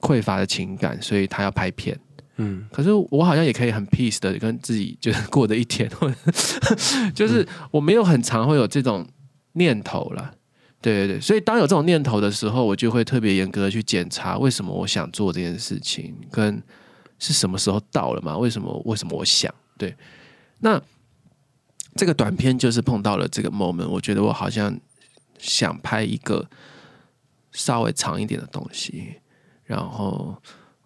[0.00, 1.98] 匮乏的情感，所以他要拍片。
[2.36, 6.16] 嗯，可是我好像也可以很 peace 的跟自己就是过的一天，或者
[7.14, 9.06] 就是我没有很常会有这种
[9.52, 10.34] 念头了。
[10.82, 16.62] 对对对，所以当有这种念头的时候，我就会特别严格的去检查为什么我想做这件事情，跟
[17.18, 18.36] 是什么时候到了嘛？
[18.36, 18.82] 为什么？
[18.84, 19.50] 为什么我想？
[19.78, 19.96] 对，
[20.64, 20.82] 那。
[21.96, 24.76] 这个短片就是碰到了这个 moment，我觉得我好像
[25.38, 26.44] 想拍一个
[27.52, 29.20] 稍微长一点的东西，
[29.62, 30.36] 然后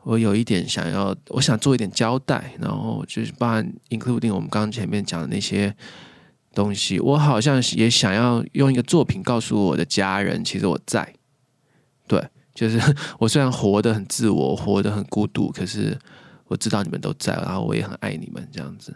[0.02, 5.74] 我有一点想要，我想做一点交代，然后就是包含 including 我们刚刚前面讲的那些
[6.52, 11.14] 东西，我好像也想要用一个作品告诉我的家人，其实我在，
[12.06, 12.22] 对，
[12.54, 12.78] 就是
[13.18, 15.98] 我虽然活得很自我，活得很孤独，可是
[16.48, 18.94] 我知道你们都在，然后我也很爱你们，这样子。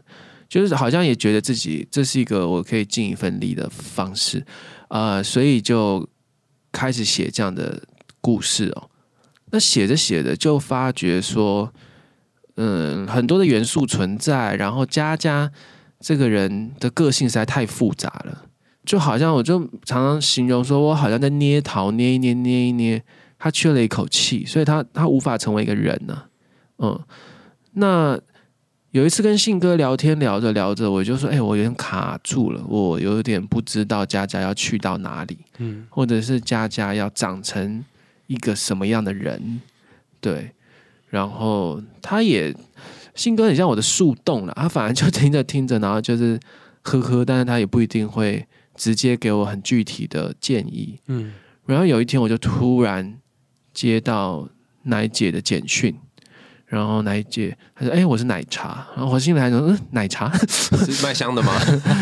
[0.53, 4.45] 就是好像也觉得自己这是一个我可以尽一份力的方式，
[4.89, 6.07] 呃，所以就
[6.71, 7.83] 开始写这样的
[8.21, 8.91] 故事哦。
[9.51, 11.73] 那写着写着就发觉说，
[12.57, 15.51] 嗯，很多的元素存在，然后佳佳
[15.99, 18.45] 这个人的个性实在太复杂了，
[18.85, 23.03] 就好像我就常常形容说我好像在捏陶，捏一捏，捏一捏，
[23.39, 26.25] 他缺了一口气，所以他他无法成为一个人呢。
[26.77, 27.01] 嗯，
[27.73, 28.21] 那。
[28.93, 37.83] 有一次跟信哥聊天，聊着聊着，我就说：“哎，我有点卡住了，我有点不知道佳佳要去到哪里，嗯，或者是佳佳要长成
[38.27, 39.61] 一个什么样的人，
[40.21, 40.51] 对。
[41.09, 42.55] 然后他也
[43.15, 46.39] 信哥很像我的树洞了，他反而就听着听着，然后就是
[46.83, 51.33] 呵呵，但是他也不一定会直接给我很具体的建议，嗯。
[51.65, 53.19] 然后有一天，我就突然
[53.73, 54.47] 接到
[54.83, 55.97] 奶姐的简讯。”
[56.73, 61.53] 然后奶姐，他说：“哎，我是奶茶。”然后我心里还说：“嗯，奶茶是卖香的吗？”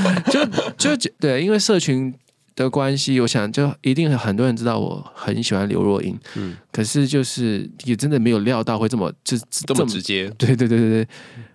[0.30, 2.14] 就就对，因为社群
[2.54, 11.09] 的关系，我想就一定很多人知道我很喜欢刘若英，嗯，可是就是也真的没有料到会这么就这么直接，对对对对对。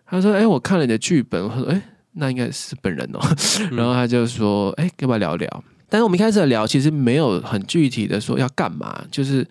[0.06, 1.82] 他说：“哎，我看了你的剧本。”我说：“哎，
[2.16, 3.20] 那应该是本人哦。”
[3.72, 9.48] 然后他就说：“哎，要不要聊聊？”但是我们一开始聊，其实没有很具体的说要干嘛，就是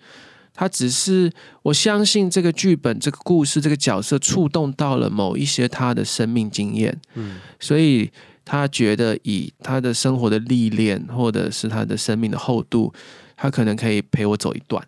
[0.55, 8.09] 他只是我相信这个剧本、这个故事、这个角色触动到了某一些他的生命经验，嗯，所以
[8.43, 12.93] 他觉得以他的生活的历练，或者是他的生命的厚度，
[13.35, 14.81] 他可能可以陪我走一段，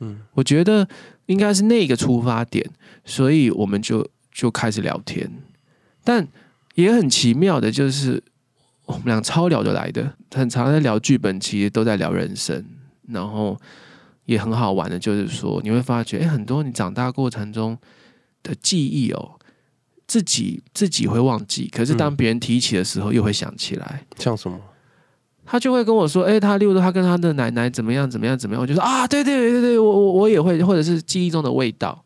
[0.00, 0.86] 嗯，我觉得
[1.26, 2.68] 应该是那个出发点，
[3.04, 5.30] 所以我们就就开始聊天，
[6.04, 6.28] 但
[6.74, 8.22] 也很奇妙的就是。
[8.86, 12.62] 我们俩超聊得来的，很常在聊剧本，其实都在聊人生，
[13.08, 13.58] 然后
[14.26, 17.76] 也很好玩的，就是说你会发觉，哎，很多你长大过程中
[18.42, 19.32] 的记忆哦，
[20.06, 24.04] 自己自己会忘记，可是当别人提起的时候，又会想起来。
[24.18, 24.58] 像什么？
[25.46, 32.02] 他就会跟我说，哎，他例如说他跟他的奶奶怎么样怎么样怎么样，我就说啊，对对对对，我我我也会，或者是记忆中的味道。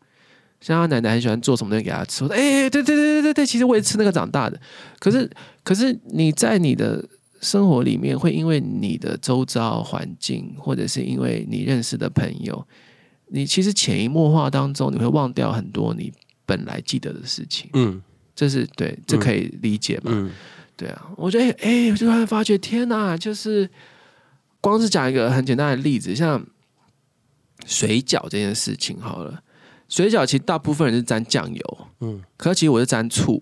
[0.59, 4.59] 像他奶奶很喜欢做什么东西给他吃，我说：“哎，对对对对对对，其实我也吃那个长大的。
[4.99, 5.29] 可是，
[5.63, 7.01] 可是你在你的
[7.39, 12.67] 生活里面，会因为你的周遭环境，或者是因为你认识的朋友，
[13.27, 16.11] 你其实潜移默化当中，你会忘掉很多你
[16.45, 17.69] 本来记得的事情。
[17.73, 18.01] 嗯，
[18.35, 20.11] 这是对，这可以理解嘛？
[20.13, 20.31] 嗯，
[20.75, 21.11] 对啊。
[21.15, 23.69] 我觉得，哎，我就突然发觉，天哪，就是
[24.61, 26.45] 光是讲一个很简单的例子，像
[27.65, 29.43] 水饺这件事情，好了。
[29.87, 33.41] 水饺其实大部分人是沾酱油，嗯，可是其实我是沾醋，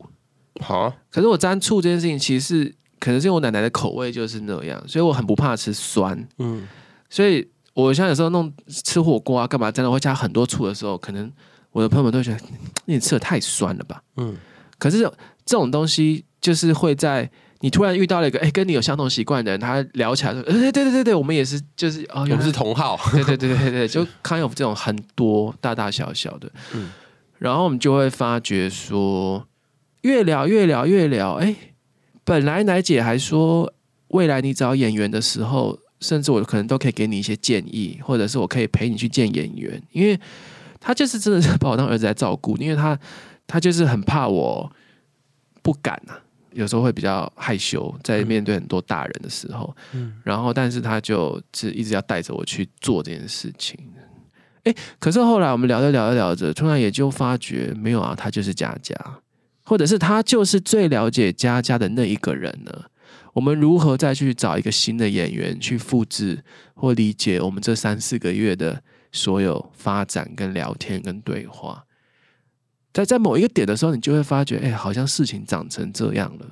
[0.61, 6.67] 好，可是我沾醋这件事情，其实是可能是因为我奶奶的口味就是那样，所以我很不怕吃酸，嗯，
[7.09, 11.31] 所以我像有时候弄吃火锅啊，干嘛真的会加很多醋的时候，可能
[11.71, 12.39] 我的朋友们都觉得
[12.85, 14.35] 你吃的太酸了吧，嗯，
[14.77, 14.99] 可是
[15.45, 17.29] 这种东西就是会在。
[17.61, 26.91] 你突然遇到了一个哎，跟你有相同习惯的人，他聊起来说，哎，对对对对，我们也是，就是哦，我们是同号，对对对对对，就康有这种很多大大小小的，嗯，
[27.39, 29.43] 然后我们就会发觉说，
[30.03, 31.55] 越聊越聊越聊，哎，
[32.27, 33.73] 本来奶姐还说，
[34.09, 40.19] 未来你找演员的时候，甚至我可能都可以给你一些建议，或者是我可以陪你去见演员，因为
[40.77, 42.99] 他就是真的是把我当儿子来照顾，因为他
[43.47, 44.69] 他就是很怕我
[45.61, 46.15] 不敢呐。
[46.51, 53.79] 有时候会比较害羞，在面对很多大人的时候，嗯，然后但是他就是一直要带着我去做这件事情。
[54.65, 58.93] 哎，可是后来我们聊着聊着聊着，突然也就发觉没有啊，他就是佳佳，
[59.67, 62.85] 或者是他就是最了解佳佳的那一个人呢？
[63.33, 66.41] 我们如何再去找一个新的演员去复制
[66.73, 71.83] 或理解我们这三四个月的所有发展跟聊天跟对话？
[72.93, 76.45] 在在某一个点的时候，你就会发觉，哎，好像事情长成这样了。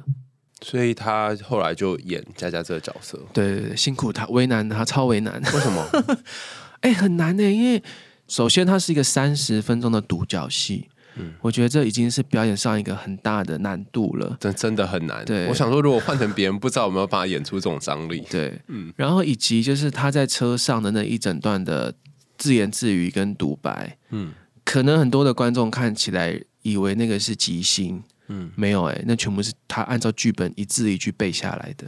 [0.62, 3.18] 所以他后来就演佳佳这个角色。
[3.32, 5.42] 对对对，辛苦他，为难他，超为难。
[5.42, 5.88] 为什么？
[6.82, 7.82] 哎，很难呢，因为
[8.28, 10.90] 首先他是一个三十分钟的独角戏。
[11.18, 14.38] 嗯，我觉得这已经是表演上一个很大的难度了。
[14.40, 15.24] 这真的很难。
[15.26, 18.24] 对，我想说，如果换成别人，不知道有没有办法演出这种张力。
[18.30, 18.94] 对，嗯。
[18.96, 21.94] 然后以及就是他在车上的那一整段的
[22.38, 24.34] 自言自语跟独白，嗯。
[24.64, 31.88] 可能很多的观众看起来以为那个是即兴，嗯，没有哎，那全部是他按照剧本一字一句背下来的。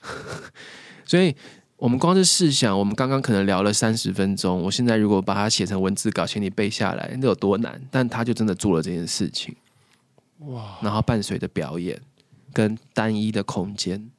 [1.04, 1.34] 所以，
[1.84, 7.78] 我们光是试想，我们刚刚可能聊了三十分钟，我现在如果把它写成文字稿，请你背下来，那有多难？
[7.90, 9.54] 但他就真的做了这件事情，
[10.38, 10.78] 哇！
[10.80, 12.00] 然后伴随着表演
[12.54, 14.10] 跟单一的空间，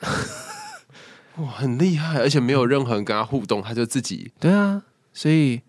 [1.36, 4.82] 哇，很厉害，而且没有任何人跟他互动，他就自己对啊，
[5.12, 5.60] 所以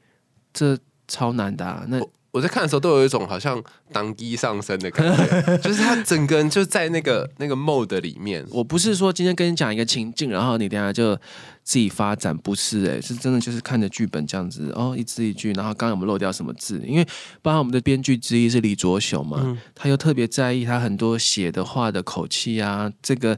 [0.54, 0.80] 这。
[1.06, 2.00] 超难的，那
[2.34, 8.44] 我在看的时候都有一种好像当机上升的感觉，就是他整个人就在那个那个 mode 里面。
[8.50, 11.16] 我不是说今天跟你讲一个情境，然后你等下就
[11.64, 16.82] 自己发展，不是哎，是真的就是看着剧本这样子哦，一字一句，然后刚刚我们漏掉什么字？
[16.88, 17.06] 因为
[17.44, 23.38] 包括我们的编剧之一是李卓雄嘛，他又特别在意他很多写的话的口气啊，这个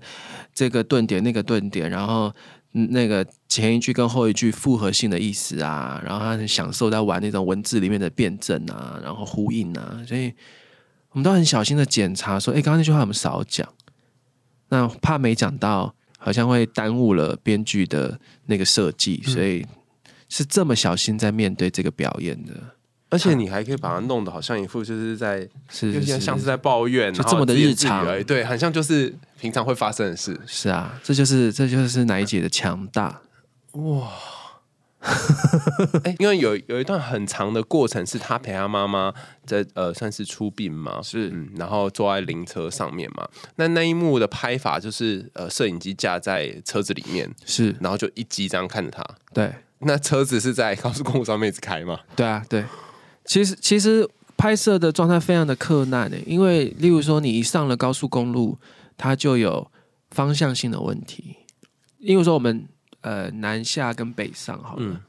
[0.53, 2.31] 这个顿点那个顿点，然后。
[2.77, 10.33] 那个前一句跟后一句复合性的意思啊，然后他很享受在玩那种文字里面的辩证啊，然后呼应啊，所以
[11.11, 13.65] 我们都很小心的检查，说，哎，刚刚那句话我们少讲，
[14.67, 19.65] 那怕没讲到，好像会耽误了编剧的那个设计，所以
[20.27, 22.74] 是这么小心在面对这个表演的。
[23.15, 30.37] 而且你还可以把它弄得好像一副就是在，是像是在抱怨，就这么的日常而已，对，很像就是平常会发生的事。
[30.45, 33.21] 是啊，这就是这就是奶姐的强大
[33.71, 34.11] 哇！
[36.03, 39.13] 哎，因为有有一段很长的过程是她陪她妈妈
[39.45, 43.25] 在呃算是出殡嘛，是，然后坐在灵车上面嘛。
[43.55, 49.01] 那那一幕的拍法就是呃摄影机架在车子里面，是，然后就一机这样看着他。
[49.31, 51.99] 对，那车子是在高速公路上面一直开吗？
[52.15, 52.65] 对啊，对。
[53.25, 54.07] 其实其实
[54.37, 58.57] 拍摄的状态非常的困难的，因为例如说你一上了高速公路，
[58.97, 59.69] 它就有
[60.11, 61.35] 方向性的问题。
[61.99, 62.67] 因为说我们。
[63.01, 64.99] 呃，南下跟北上好了，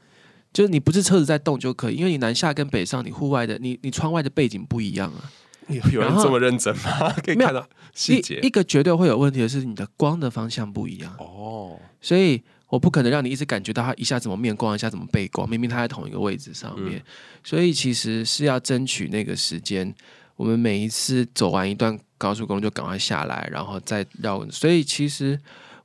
[0.53, 5.31] 就是你不是车子在动就可以，因为你南下跟北上，你户外的你你窗外的背景不一样啊。
[5.91, 7.11] 有人这么认真吗？
[7.25, 8.39] 可以看到细节。
[8.43, 17.03] 一个绝对会有问题的是你的光的方向不一样哦，所以我不可能让你一直感觉到他一下怎么面光，一下怎么背光，明明他在同一个位置上面，
[17.43, 19.93] 所以其实是要争取那个时间。
[20.35, 25.39] 我们每一次走完一段高速公路就赶快下来，然后再绕，所以其实。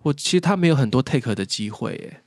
[0.05, 2.23] 我其实他没有很多 take 的机会耶，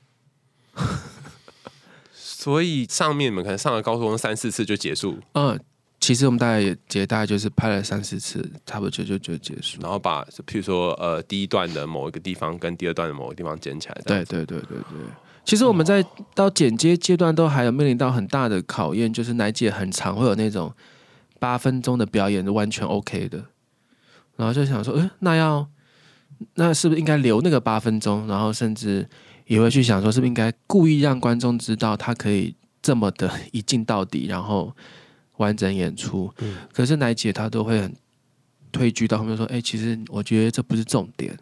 [2.10, 5.18] 所以上面你们可能上了高速公路三四次就结束。
[5.34, 5.60] 嗯，
[6.06, 9.82] 其实我们大概也也大概就是拍了三四次，差不多就就就结束。
[9.82, 14.00] 然后把譬如说呃第一段的某一个地方跟第二段的某个地方剪起来。
[14.04, 14.98] 对对对对对。
[15.44, 20.72] 其实我们在到剪接阶段都还有面临到很大的考验，就是奶姐很长会有那种
[21.40, 23.44] 八分钟的表演是完全 OK 的，
[24.36, 25.68] 然后就想说，哎，那要。
[26.56, 28.26] 那是不是应该留那个八分钟？
[28.26, 29.08] 然后甚至
[29.46, 34.76] 也会去想说，是不是应该故意让观众知道他可以这么的 一镜到底，然后
[35.38, 36.32] 完整演出？
[36.38, 36.56] 嗯。
[36.72, 37.94] 可是奶姐她都会很
[38.72, 41.36] 退居到后面说：“哎，其实我觉得这不是重点，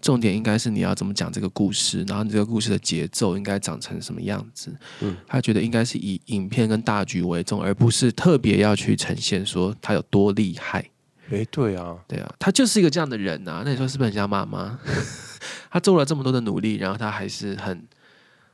[0.00, 5.16] 重点应该是你要怎么讲这个故事，然后你这个故事的节奏应该长成什么样子？”嗯。
[5.26, 10.90] 他觉得应该是以影片跟大局为重，而不是特别要去呈现说他有多厉害。
[11.30, 13.62] 哎，对啊，对啊，他就是一个这样的人啊。
[13.64, 14.78] 那你说是不是很像妈妈？
[15.70, 17.86] 他做了这么多的努力，然后他还是很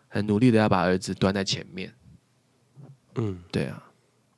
[0.08, 1.92] 很努力的要把儿子端在前面。
[3.16, 3.82] 嗯，对啊。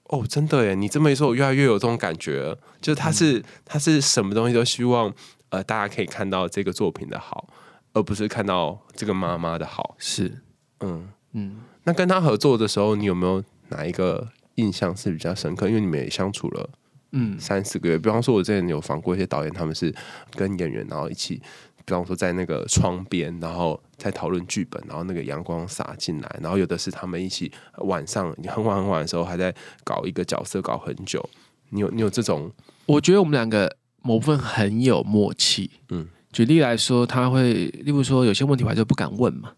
[0.04, 0.74] 哦，真的耶！
[0.74, 2.56] 你这么一说，我越来越有这种感觉。
[2.80, 5.12] 就是他是他是什么东西都希望
[5.48, 7.48] 呃大家可以看到这个作品的好，
[7.94, 9.94] 而不是看到这个妈妈的好。
[9.98, 10.42] 是，
[10.80, 11.60] 嗯嗯。
[11.84, 15.68] 那跟他合作的时候，你有没有哪一个印象是比较深刻？
[15.68, 16.70] 因为你们也相处了。
[17.12, 17.98] 嗯，三四个月。
[17.98, 19.94] 比方说，我之前有访过一些导演，他们是
[20.32, 21.40] 跟演员，然后一起，
[21.84, 31.28] 比方说在那个窗边，然后在讨论剧本，然后那个阳光洒进来，然后有的是他们一起晚上很晚很晚的时候还在搞一个角色，搞很久。
[31.70, 32.50] 你有你有这种？
[32.86, 35.70] 我觉得我们两个某部分很有默契。
[35.88, 39.52] 嗯，举例来说，他会，例如说有些问题我还是不敢问嘛，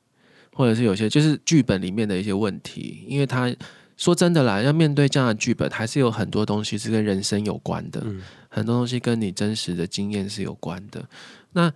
[0.52, 3.54] 或者是有些就是剧本里面的一些问题，因为他。
[3.98, 8.04] 说真的啦，要面对这样的剧本，还是有很多东西是跟人生有关的，
[8.50, 11.02] 很多东西跟你真实的经验是有关的。
[11.52, 11.72] 那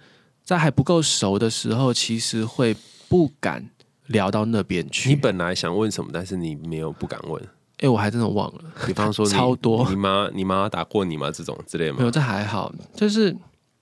[0.51, 2.75] 在还不够熟的时候，其实会
[3.09, 3.65] 不敢
[4.09, 5.09] 聊到那边去。
[5.09, 7.41] 你本来想问什么，但是你没有不敢问。
[7.79, 8.65] 哎，我还真的忘了。
[8.85, 11.31] 比方说， 超多，你妈，你妈打过你吗？
[11.31, 11.99] 这种之类吗？
[12.01, 12.75] 没有，这还好。
[12.97, 13.33] 就是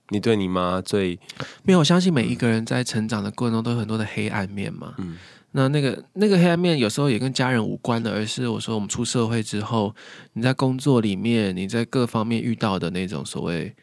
[0.09, 1.19] 你对你妈最
[1.63, 1.79] 没有。
[1.79, 4.93] 我相信每一个人在成长的过程中都有很多的黑暗面嘛。
[4.99, 5.17] 嗯。
[5.53, 9.95] 那那个那个黑暗面有时候也跟家人无关的，而是我说我们出社会之后，
[10.33, 13.75] 你在工作里面，你在各方面遇到的那种所谓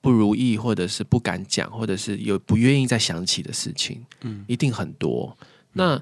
[0.00, 5.36] 不如意，或者是不敢讲，或者是有不愿意再想起的事情，嗯，一定很多。
[5.72, 6.00] 那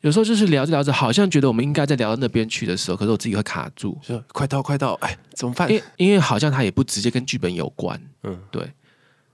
[0.00, 5.70] 有时候就是聊着聊着，好像觉得我们应该在聊到那边去的时候，可是我自己会卡住，说快到快到，哎，怎么办？
[5.72, 8.72] 因因为好像他也不直接跟剧本有关，嗯，对。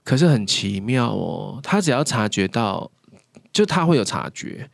[0.03, 2.91] 可是很奇妙哦，他只要察觉到。
[3.53, 4.69] 就他会有察觉，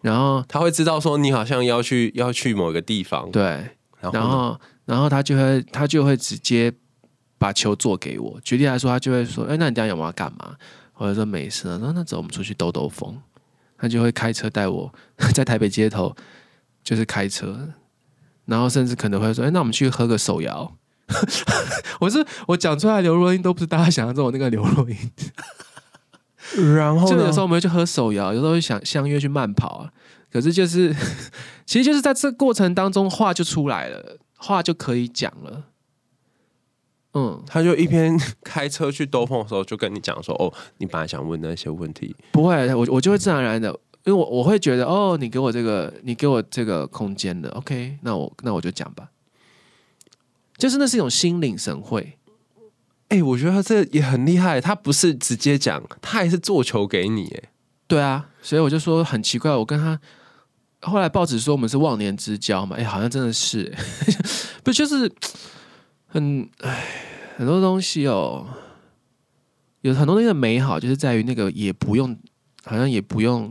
[0.00, 3.68] 然后他会知道说你好像要去要去某个地方，对，
[4.00, 6.72] 然后然后他就会他就会直接
[7.42, 8.40] 把球做给我。
[8.44, 10.54] 举例来说，他就会说：“哎，那你等下有没有干嘛？”
[10.94, 13.20] 或者说没事啊，那那走，我们出去兜兜风。
[13.76, 14.94] 他就会开车带我
[15.34, 16.14] 在台北街头，
[16.84, 17.68] 就是开车，
[18.44, 20.76] 然后甚至可能会说：“哎，那我们去喝个手摇。
[21.98, 24.96] ”我是我讲出来刘若英都不是大家想象中的那个刘若英。
[26.76, 29.90] 然后，就有时候我们会去喝手摇，有时候会想相约去慢跑啊。
[30.30, 30.94] 可是就是，
[31.66, 35.64] 其实就是在这过程当中，话就出来了，话就可以讲了。
[37.14, 43.68] 嗯，他就一边 开车去兜风的时候，就跟你讲说：“哦，你本来想问那些问题，不会，我我就会自然而然的，
[44.04, 49.08] 因为我我会觉得，哦，你给我这个，你给我这个空间的，OK，那我那我就讲吧。
[50.56, 52.18] 就是那是一种心领神会。”
[53.08, 57.28] 哎，我觉得他这也很厉害，他不是直接讲，他还是做球给你。
[57.28, 57.50] 哎，
[57.86, 60.00] 对啊，所以我就说很奇怪，我跟他
[60.80, 63.70] 后来报纸说我们是忘年之交嘛，哎，好像真的是，
[64.64, 65.12] 不就是
[66.12, 66.84] 很哎
[67.38, 68.46] 很多东西哦，
[69.80, 72.14] 有很多东西的美好就是在于那个也不用，
[72.64, 73.50] 好像也不用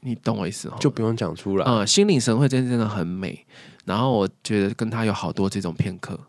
[0.00, 0.76] 你懂我意思哦？
[0.78, 1.64] 就不用讲出来。
[1.64, 3.46] 嗯，心领神会真真的很美。
[3.86, 6.20] 然后我觉得跟他有好多这种片刻。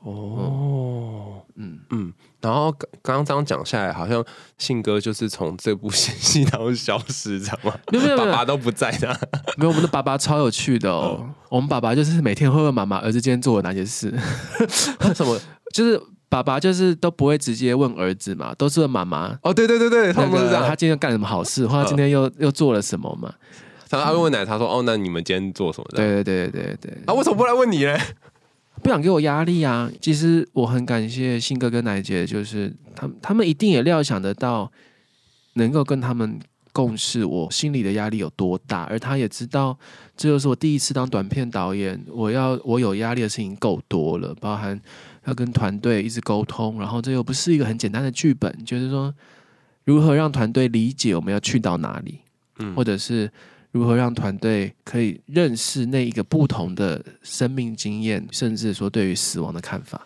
[0.00, 2.70] 哦，嗯嗯，然后
[3.02, 4.24] 刚刚这样讲下来，好像
[4.56, 7.74] 信哥就是从这部戏当中消失，知道吗？
[7.90, 9.08] 没有没有，爸爸都不在的。
[9.56, 11.28] 没有，我们的爸爸超有趣的哦。
[11.48, 14.14] 我们爸爸就是每天会问妈妈儿子今天做了哪些事，
[15.14, 15.38] 什么？
[15.74, 19.36] 就是爸爸就是都不会直接问儿子嘛，都是问妈妈。
[19.42, 20.66] 哦，对对对对，他们是这样。
[20.66, 23.32] 他今天干什么好事，或者今天又又做了什么嘛？
[23.90, 26.98] 他他会问奶茶说：“哦，那你们今天做什么？”对对对对对对。
[27.06, 27.98] 啊，为什么不来问你呢？
[28.82, 29.90] 不想给我压力啊！
[30.00, 34.70] 其实我很感谢信哥跟奶姐，就是他们他们一定也料想得到，
[35.54, 36.38] 能够跟他们
[36.72, 38.84] 共事，我心里的压力有多大。
[38.84, 39.76] 而他也知道，
[40.16, 44.80] 这就是我第一次当短片导演，我要我有压力的事情够多了，包含
[45.26, 49.14] 要跟团队一直沟通，然后这又不是一个很简单的剧本，就是说
[49.84, 52.20] 如何让团队理解我们要去到哪里，
[52.58, 53.30] 嗯，或者是。
[53.78, 60.04] 如何让团队可以认识那一个不同的生命经验，甚至说对于死亡的看法？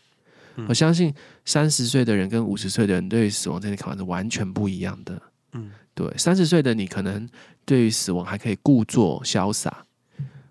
[0.68, 1.10] 我相信
[1.46, 5.18] 三十岁的人跟五十岁的人对于死亡这些看法是完全不一样的。
[5.54, 7.26] 嗯，对，三十岁的你可能
[7.64, 9.86] 对于死亡还可以故作潇洒，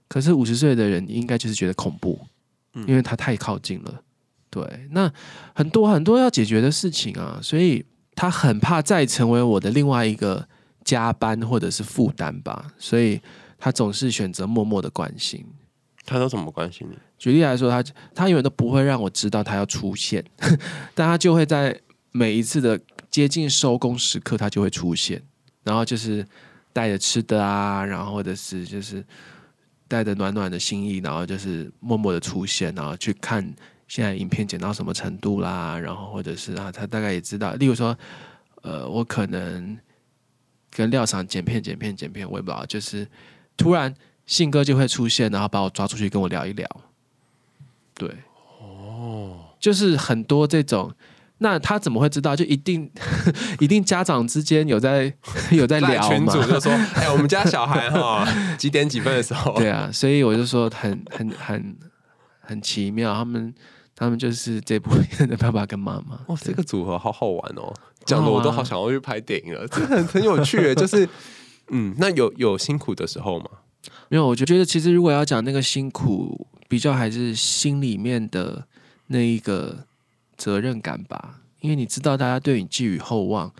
[0.07, 2.19] 可是五十岁的人应该就是觉得恐怖，
[2.87, 4.01] 因为他太靠近了。
[4.49, 5.13] 对，那
[5.53, 10.49] 很多很多要解决的事情啊，所以他很怕再成为我的另外一个。
[10.83, 13.21] 加班或者是负担吧，所以
[13.57, 15.45] 他总是选择默默的关心。
[16.03, 16.97] 他都怎么关心你？
[17.19, 17.83] 举例来说，他
[18.15, 20.25] 他永远都不会让我知道他要出现，
[20.95, 21.79] 但他就会在
[22.11, 22.79] 每一次的
[23.11, 25.21] 接近收工时刻，他就会出现，
[25.63, 26.25] 然后就是
[26.73, 29.05] 带着吃的啊，然后或者是就是
[29.87, 33.47] 带着暖暖的心意，然后就是默默的出现，然后去看
[33.87, 37.95] 现在影片剪到什么程度啦，然后或者是啊，他大概也知道，例如说，
[38.63, 39.77] 呃，我可能。
[40.71, 43.07] 跟廖厂剪片、剪片、剪片，我也不知道，就是
[43.55, 43.93] 突然
[44.25, 46.67] 信哥就会出现，然后把我抓出去跟我聊一聊。
[47.93, 48.09] 对，
[48.59, 50.91] 哦，就是很多这种，
[51.39, 52.35] 那他怎么会知道？
[52.35, 52.89] 就一定
[53.59, 55.13] 一定家长之间有在
[55.51, 58.25] 有在聊群主就说： “哎，我们家小孩哈
[58.57, 61.75] 几点几分的时候？”对啊，所以我就说很很很
[62.39, 63.53] 很奇妙，他们
[63.95, 66.19] 他们就是这部片的爸爸跟妈妈。
[66.27, 67.73] 哇，这个组合好好玩哦。
[68.05, 70.73] 讲的我都好想要去拍电影了，这很很有趣。
[70.75, 71.07] 就是，
[71.69, 73.45] 嗯，那有有辛苦的时候吗？
[74.09, 78.65] 没有，我就觉得其实如果要讲那个辛苦，比较还是心里面的
[79.07, 79.85] 那一个
[80.35, 81.39] 责任感吧。
[81.61, 83.51] 因为你知道大家对你寄予厚望，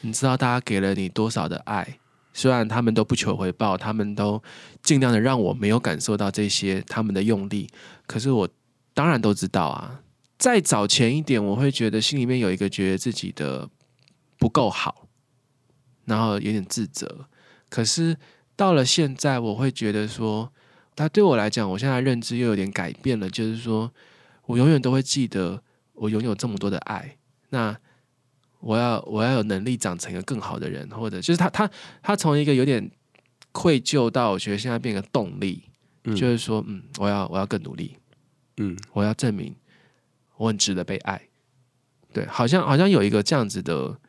[0.00, 1.98] 你知道大家给了你多少的爱，
[2.32, 4.42] 虽然他们都不求回报，他们都
[4.82, 7.68] 尽量的让我没有感受到这些他们的用力，
[8.06, 8.48] 可是我
[8.94, 10.00] 当然都知道啊。
[10.38, 13.68] 再早前一点，我会觉得心里面有一个觉得自己的。
[14.40, 15.06] 不够好，
[16.06, 17.28] 然后有点自责。
[17.68, 18.16] 可是
[18.56, 20.50] 到了现在，我会觉得说，
[20.96, 23.28] 他对我来讲，我现在认知又有点改变了。
[23.28, 23.92] 就是说
[24.46, 25.62] 我永远都会记得，
[25.92, 27.18] 我拥有这么多的爱。
[27.50, 27.76] 那
[28.60, 31.70] 我要我要有能力长成一个更好的人，或者就是他他
[32.02, 32.90] 他从一个有点
[33.52, 35.64] 愧疚到我觉得现在变个动力，
[36.02, 37.96] 就是说，嗯，我要我要更努力，
[38.56, 39.54] 嗯，我要证明
[40.38, 41.20] 我很值得被爱。
[42.12, 44.00] 对，好像好像有一个这样子的。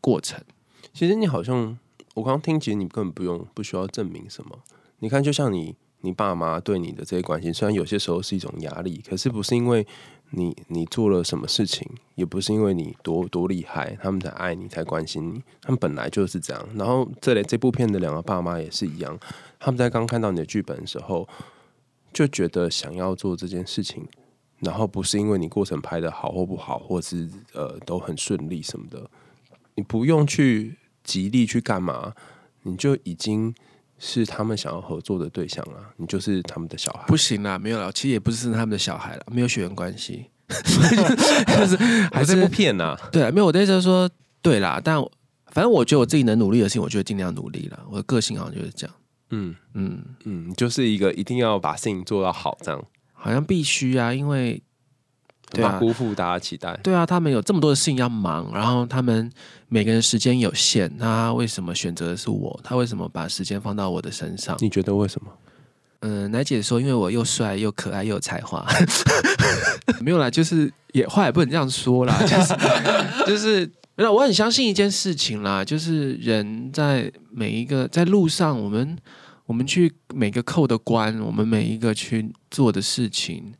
[0.00, 0.42] 过程，
[0.92, 1.78] 其实你好像
[2.14, 4.58] 我刚刚听，其实你根本不用不需要证明什么。
[4.98, 9.86] 你看，就像你你爸妈对你的这些关心，虽然有些时候是一种压力，可是不是因为
[10.30, 16.68] 你你做了什么事情，也不是因为你多多厉害，他们才爱你才关心你，他们本来就是这样。
[16.74, 19.18] 然后这里这部片的两个爸妈也是一样，
[19.58, 21.28] 他们在刚看到你的剧本的时候，
[22.12, 24.06] 就觉得想要做这件事情，
[24.58, 29.10] 然后不是因为你过程拍的好或不好，或是呃都很顺利什么的。
[29.80, 32.12] 你不用去极力去干嘛，
[32.64, 33.54] 你就已经
[33.98, 35.94] 是他们想要合作的对象了。
[35.96, 37.02] 你就是他们的小孩。
[37.06, 41.76] 不行啦，没有了，其实也不是他们的小孩了，没有血缘关系， 就是
[42.12, 42.94] 还是不骗呐。
[43.10, 44.06] 对啊，没有我的意思是说，
[44.42, 45.02] 对啦，但
[45.46, 47.82] 反正我觉得我自己能努力的事情，我就尽量努力了。
[47.90, 48.94] 我的个性好像就是这样。
[49.30, 54.62] 嗯嗯嗯，就是一个一定要把事情做到好，这样好像必须啊，因为。
[55.50, 56.78] 对啊，辜负大家期待。
[56.82, 59.30] 对啊，他们有这么多的事情要忙，然后他们
[59.68, 62.58] 每个人时间有限，他为什么选择的是我？
[62.62, 64.56] 他为什么把时间放到我的身上？
[64.60, 65.30] 你觉得为什么？
[66.02, 68.66] 嗯，奶姐说，因为我又帅又可爱又有才华。
[70.00, 72.54] 没有啦，就是也话也不能这样说啦，就是
[73.26, 78.96] 就是，那我很相信一件事情啦，就是人在每一个在路上，我们
[79.44, 83.52] 我们去每个扣的关，我们每一个去做的事情。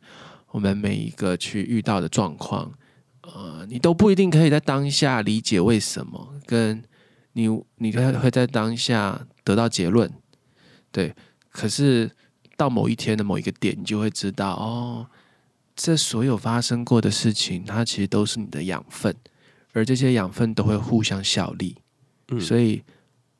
[0.51, 2.71] 我们每一个去遇到的状况，
[3.21, 6.83] 呃，你都不一定可以在当下理解为什么，跟
[7.33, 7.47] 你
[7.77, 10.11] 你会会在当下得到结论，
[10.91, 11.15] 对。
[11.49, 12.09] 可是
[12.55, 15.07] 到某一天的某一个点，你就会知道，哦，
[15.75, 19.13] 这所有发生过的事情，它其实都是你的养分，
[19.73, 21.75] 而这些养分都会互相效力。
[22.29, 22.81] 嗯，所以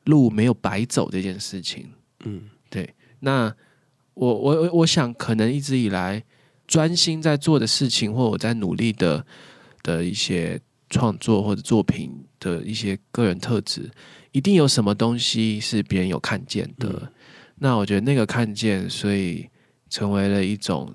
[0.04, 1.90] 路没有白走这件事情。
[2.24, 2.94] 嗯，对。
[3.20, 3.54] 那
[4.14, 6.22] 我我我想，可能一直以来
[6.72, 9.26] 专心在做的事情，或我在努力的
[9.82, 10.58] 的一些
[10.88, 13.90] 创作或者作品的一些个人特质，
[14.30, 17.12] 一定有什么东西是别人有看见的。
[17.56, 19.46] 那我觉得那个看见，所以
[19.90, 20.90] 成为了一种，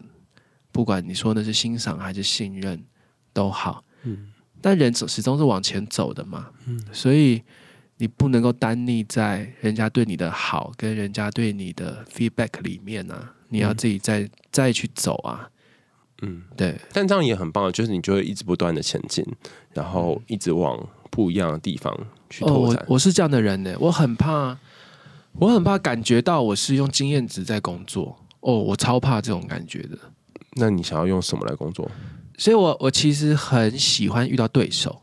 [0.71, 2.83] 不管你说那是欣赏还是信任
[3.31, 7.43] 都好，嗯，但人始终是往前走的嘛，嗯，所以
[7.97, 15.47] 你不能够单立在人家对你的好跟人家对你的 feedback 里面啊，你要自己再再去走啊，
[16.21, 19.25] 嗯，对，但这样也很棒，就是你就会一直不断的前进，
[19.73, 20.77] 然后一直往
[21.09, 21.95] 不一样的地方
[22.29, 22.85] 去拓展。
[22.87, 24.57] 我我是这样的人呢，我很怕。
[25.39, 29.95] 我很怕感觉到我是用经验值在工作哦，我超怕这种感觉的。
[30.53, 31.87] 那你想要用什么来工作？
[32.39, 34.99] 所以我我其实很喜欢遇到对手。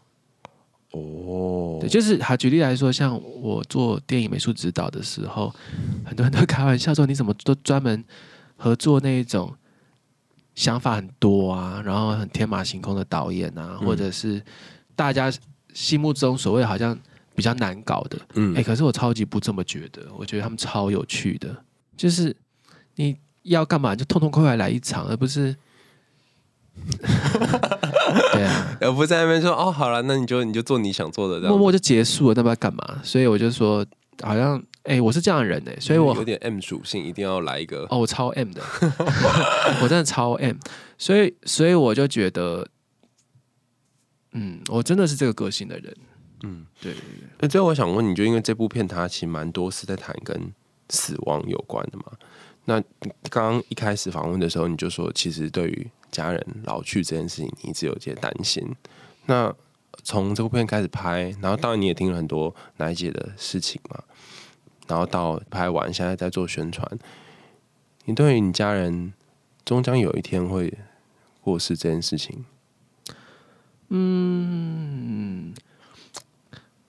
[0.90, 5.54] 哦，对，就是好举例来说，像我做电影美术指导的时候，
[6.04, 8.02] 很多人都开玩笑说：“你怎么都专门
[8.56, 9.54] 合作那一种
[10.54, 14.42] 想法很多啊，然后很天马行空的导演啊，或者是
[14.96, 15.32] 大家
[15.72, 16.98] 心目中所谓好像。”
[17.36, 21.52] 比较难搞的，嗯，哎，可是我超级不这么觉得，我觉得他们超有趣的，
[21.96, 22.32] 就是
[22.94, 25.52] 你要干嘛就痛痛快快来一场，而不是，
[28.32, 33.00] 对啊，而不在那边说哦，好了，那你就你就做你想做的，默默就结束了，那不要干嘛？
[33.02, 33.84] 所以我就说，
[34.22, 38.62] 好像哎，我是这样的人哎，所以我有点 M 属性，一定要来一个哦，我超 M 的，
[39.82, 40.56] 我真的超 M，
[40.98, 42.68] 所以所以我就觉得，
[44.32, 45.96] 嗯，我真的是这个个性的人。
[46.42, 46.94] 嗯，对。
[47.38, 50.52] 那最后我想问你，就因为这部片它其实蛮多是在谈跟
[50.90, 52.04] 死亡有关的嘛？
[52.66, 52.78] 那
[53.30, 58.62] 刚刚一开始访问的时候，你就说其实对于家人老去这件事情，你一直有些担心。
[59.24, 59.54] 那
[60.02, 64.02] 从这部片开始拍，然后当然你也听了很多奶姐的事情嘛，
[64.86, 66.86] 然后到拍完现在在做宣传，
[68.04, 69.12] 你对于你家人
[69.64, 70.76] 终将有一天会
[71.40, 72.44] 过世这件事情，
[73.88, 75.54] 嗯。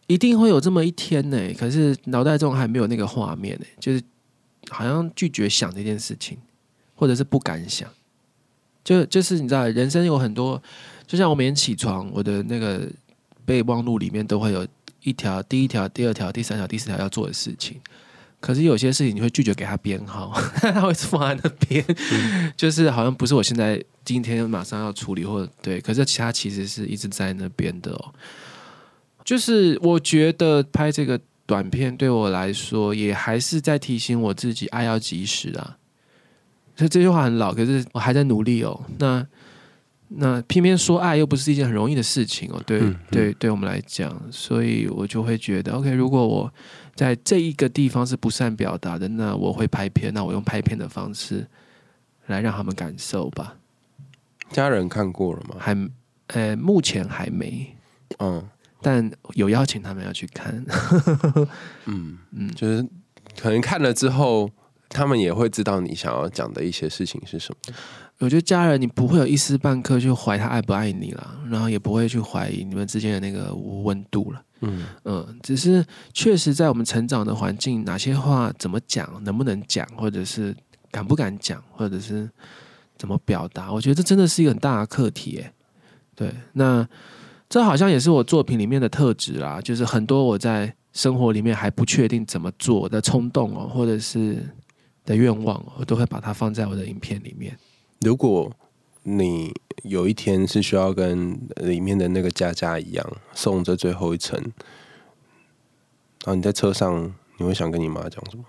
[0.07, 3.99] 一定会有这么一天呢，可是脑袋中还没有那个画面呢，就是
[4.69, 6.37] 好像拒绝想这件事情，
[6.93, 7.89] 或者是不敢想。
[8.83, 10.61] 就就是你知道，人生有很多，
[11.07, 12.87] 就像我每天起床，我的那个
[13.45, 14.67] 备忘录里面都会有
[15.05, 17.79] 一条、第一条、第二条、第三条、第四条要做的事情。
[18.41, 20.31] 可是有些事情你会拒绝给他编号，
[20.61, 21.83] 他会放在那边，
[22.57, 28.13] 就是好像不是我现在今天马上要处理，或者对，可是其他其实是一直在那边的哦。
[29.23, 35.77] 就是我觉得拍这个短片对我来说，也还是在提醒我自己，爱要及时啊。
[36.75, 38.79] 所以这句话很老，可是我还在努力哦。
[38.99, 39.25] 那
[40.07, 42.61] 那偏偏说爱又不是一件很容易的事情哦。
[42.65, 46.53] 对对，对我们来讲，所以我就会觉得，OK，如果我
[46.95, 51.47] 在这一个地方是不善表达的，那我会拍片，那我用拍片的方式
[52.27, 53.55] 来让他们感受吧。
[54.51, 55.55] 家人看过了吗？
[55.59, 55.75] 还
[56.27, 57.75] 呃，目前还没。
[58.19, 58.47] 嗯。
[58.81, 60.63] 但有邀请他们要去看，
[61.85, 62.87] 嗯嗯，就是
[63.41, 64.47] 可能看了之后，
[64.89, 67.75] 他们也会知道你想要讲的一些事情是什么。
[68.19, 74.41] 我觉得家人，你不会有一丝半刻去怀他爱不爱你了，然后也不会去怀疑你们之间的那个温度了。
[74.61, 80.55] 嗯嗯，只是确实在我们成长的环境，哪些话怎么讲，能不能讲，或者是
[80.91, 82.29] 敢不敢讲，或者是
[82.97, 85.39] 怎么表达，我觉得这真的是一个很大的课题。
[85.39, 85.53] 哎，
[86.15, 86.87] 对，那。
[87.47, 94.43] 这好像也是我作品里面的特质啦，就是很多我在生活里面还不确定怎么做的冲动哦，或者是
[95.05, 97.57] 的愿望，我都会把它放在我的影片里面。
[98.01, 98.51] 如果
[99.03, 99.53] 你
[99.83, 108.43] 有一天是需要跟里面的那个佳佳一样送这最后一程，然后你在车上，你会想跟你妈讲什么？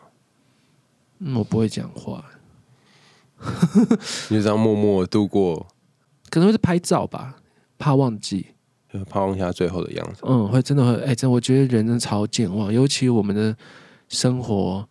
[1.18, 2.24] 嗯，我不会讲话，
[4.30, 5.66] 你就这样默默度过，
[6.30, 7.36] 可能会是拍照吧，
[7.78, 8.46] 怕忘记。
[9.10, 13.54] 怕忘下最后的样子，嗯，会真的会，哎，真我觉得人真的超健忘，尤其我们的
[14.08, 14.88] 生活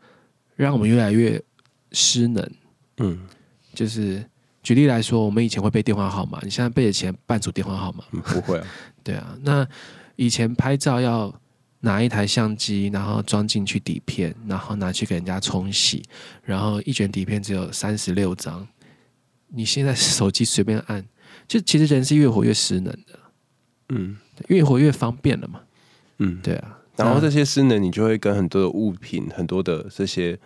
[0.56, 1.42] 让我们越来越
[1.96, 2.52] 失能，
[2.98, 3.26] 嗯，
[3.74, 4.24] 就是
[4.62, 8.68] 举例来说，我们以前会背电话号码，你现在背的钱半组电话号码，不会啊，
[9.02, 9.66] 对啊，那
[10.18, 11.34] 以前拍照要
[11.80, 16.04] 拿一台相机，然后装进去底片，然后拿去给人家冲洗，
[16.44, 18.68] 然后一卷底片只有三十六张，
[19.48, 21.06] 你现在手机随便按，
[21.48, 23.20] 就其实人是越活越失能的。
[23.90, 24.18] 嗯，
[24.48, 25.62] 越活越方便了嘛。
[26.18, 30.40] 嗯，对啊，然后这些失能，你就会跟很多的物品、很多的这些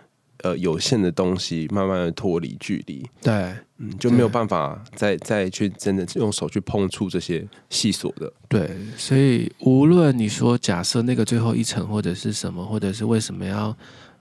[0.43, 3.05] 呃有限的东西，慢慢的脱离距离。
[3.21, 8.31] 对，嗯，就没有办法再再去真的用手去碰触这些细琐的。
[8.47, 13.75] 对，所以无论你说假设那个最后一层或者是什么，或者是为什么要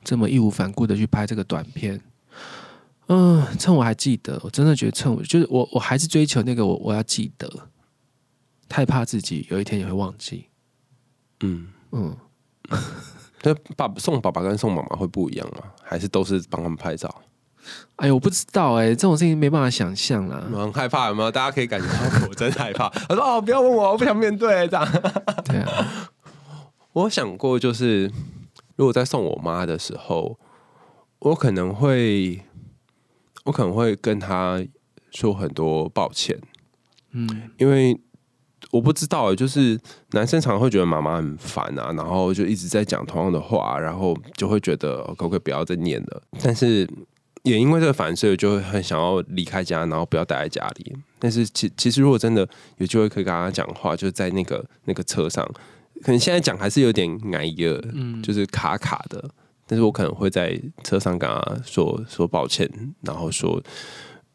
[0.05, 2.01] 这么义无反顾的去拍这个短片，
[3.09, 7.51] 嗯，趁我还记得，我真的觉得趁我就是我我还是追求那个我我要记得，
[8.69, 10.47] 太怕自己有一天也会忘记。
[11.41, 12.17] 嗯，嗯，
[13.43, 15.65] 那爸送爸爸跟送妈妈会不一样吗？
[15.83, 17.13] 还是都是帮他们拍照？
[17.97, 20.43] 哎呦，我不知道哎、这种事情没办法想象啦。
[20.53, 21.31] 我很害怕，有没有？
[21.31, 22.89] 大家可以感觉到我真害怕。
[22.89, 24.89] 他说：“哦，不要问我，我不想面对。”这样，
[25.45, 26.11] 对啊，
[26.95, 28.11] 我想过，就是
[28.77, 30.39] 如果在送我妈的时候，
[31.19, 32.43] 我可能会，
[33.45, 34.65] 我可能会跟她
[35.11, 36.41] 说很多抱歉，
[37.11, 38.01] 嗯，因为
[38.71, 39.79] 我不知道，就是
[40.11, 46.23] 男生常常会觉得妈妈很烦啊，然后就一直在讲同样的话，然后就会觉得哦可不可以不要再念了？
[46.43, 46.89] 但是
[47.45, 50.95] 也因为这个反射，就会很想要离开家，然后不要待在家里。
[51.19, 52.47] 但是其其实如果真的
[52.77, 55.45] 有机会可以跟他讲话，就在那个那个车上，
[56.03, 59.25] 可能现在讲还是有点矮个，嗯就是卡卡的。
[59.67, 62.67] 但是我可能会在车上跟他说说抱歉，
[63.03, 63.63] 然后说，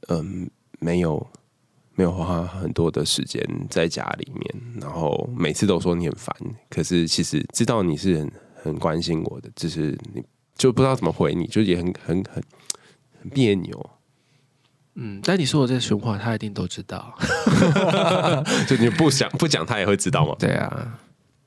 [0.10, 0.48] 嗯，
[0.80, 1.26] 没有
[1.96, 6.36] 没有花很多的时间在家里面，然后每次都说你很烦，
[6.70, 8.32] 可是其实知道你是很
[8.64, 10.24] 很关心我的，只是你
[10.56, 12.44] 就不知道怎么回你，就也很很很
[13.22, 13.90] 很别扭，
[14.96, 17.14] 嗯，但你说我这说话，他一定都知道。
[18.68, 20.36] 就你不想不讲，他也会知道吗？
[20.40, 21.00] 对啊，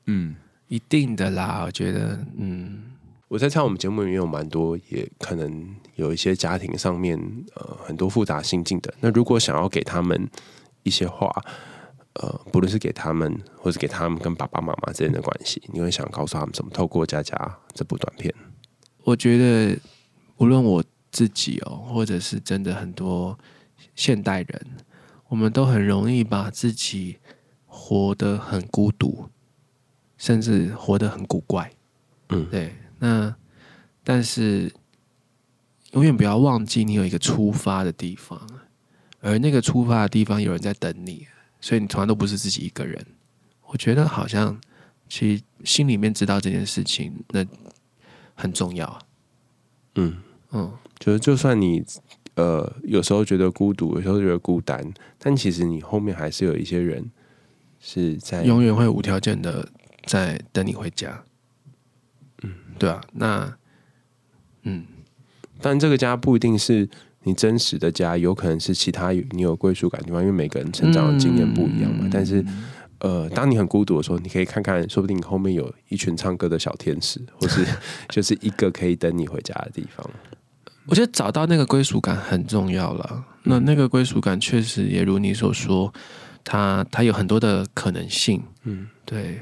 [0.07, 0.36] 嗯。
[0.68, 2.86] 一定的啦，我觉得，嗯，
[3.29, 7.18] 我在猜我们节目里面有蛮多，也可能有一些家庭上面
[7.55, 8.95] 呃很多复杂心境的。
[9.01, 10.31] 那如果想要给他们
[10.85, 11.29] 一些话，
[12.12, 16.70] 呃，不论是给他们，或是给他们跟爸爸妈妈之间的关系，你会想告诉他们什么？
[16.70, 17.37] 透过《佳佳》
[17.74, 18.33] 这部短片，
[19.03, 19.77] 我觉得
[20.37, 23.37] 无论我自己哦，或者是真的很多
[23.97, 24.66] 现代人，
[25.29, 27.18] 我们都很容易把自己
[27.66, 29.29] 活得很孤独，
[30.16, 31.72] 甚至活得很古怪。
[32.29, 32.72] 嗯对。
[32.99, 33.34] 那
[34.03, 34.72] 但是
[35.92, 38.40] 永远不要忘记，你有一个出发的地方，
[39.20, 41.26] 而那个出发的地方有人在等你，
[41.61, 43.05] 所以你从来都不是自己一个人。
[43.66, 44.61] 我觉得好像
[45.09, 47.44] 其实心里面知道这件事情，那
[48.34, 48.99] 很重要啊。
[49.97, 50.16] 嗯，
[50.53, 51.84] 嗯，就是就算你
[52.34, 57.11] 呃有时候觉得孤独，有时候觉得孤单，但其实你后面还是有一些人
[57.80, 59.68] 是在永远会无条件的
[60.05, 61.24] 在等你回家。
[62.43, 63.57] 嗯，对啊，那
[64.62, 64.84] 嗯，
[65.61, 66.89] 但这个家不一定是
[67.22, 72.01] 你真实的家，有可能是其他你有归属感的地方，因为每个人成长的经验不一样嘛。
[72.03, 72.45] 嗯但是，
[72.99, 77.64] 呃，当你很孤独的时候，你可以看看，说不定你后面有一群唱歌的小天使，或是
[78.09, 80.09] 就是一个可以等你回家的地方。
[80.87, 83.24] 我觉得找到那个归属感很重要了。
[83.43, 85.93] 那那个归属感确实也如你所说，
[86.45, 88.43] 它它有很多的可能性。
[88.62, 89.41] 嗯，对，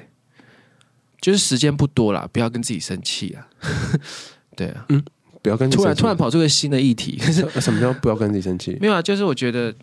[1.24, 3.48] 就是时间不多啦，不要跟自己生气啊。
[4.54, 5.02] 对啊，嗯
[5.40, 8.76] 不要跟自己生气突然突然跑出个新的议题，可是什什么叫不要跟自己生气？
[8.80, 9.74] 没有啊，就是我觉得，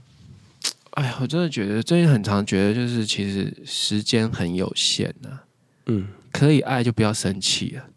[0.91, 5.41] 哎呀，我真的觉得最近很常觉得，就是其实时间很有限啊。
[5.87, 7.89] 嗯，可以爱就不要生气啊。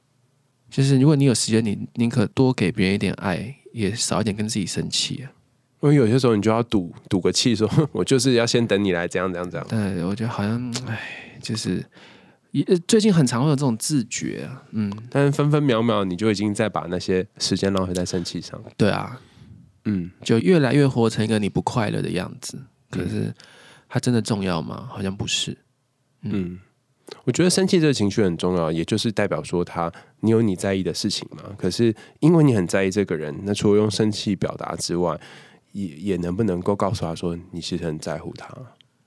[0.71, 5.31] 就是如果你有时间，你宁可多给别人一点爱，也少一点跟自己生气啊。
[5.83, 9.67] 因为有些时候你就要赌赌个气，说 我就是要先等你来，这样这样这样。
[9.69, 10.99] 对我觉得好像，哎，
[11.43, 11.85] 就是
[12.55, 14.63] 也最近很常会有这种自觉啊。
[14.71, 18.63] 嗯，但是分分秒秒你就已经在把那些时间浪费在生气上。
[18.77, 19.21] 对啊，
[19.87, 22.63] 嗯，就越来越活成一个你不快乐的样子。
[22.91, 23.35] 可是
[23.89, 24.89] 它真的重要吗？
[24.89, 25.57] 好像不是。
[26.23, 26.61] 嗯，
[27.25, 31.43] 我觉得生气这个情绪很重要，也就是代表说他你有你在意的事情嘛。
[31.59, 35.19] 可是因为你很在意这个人，那除了用生气表达之外，
[35.73, 38.49] 也也能不能够告诉他说你其实很在乎他。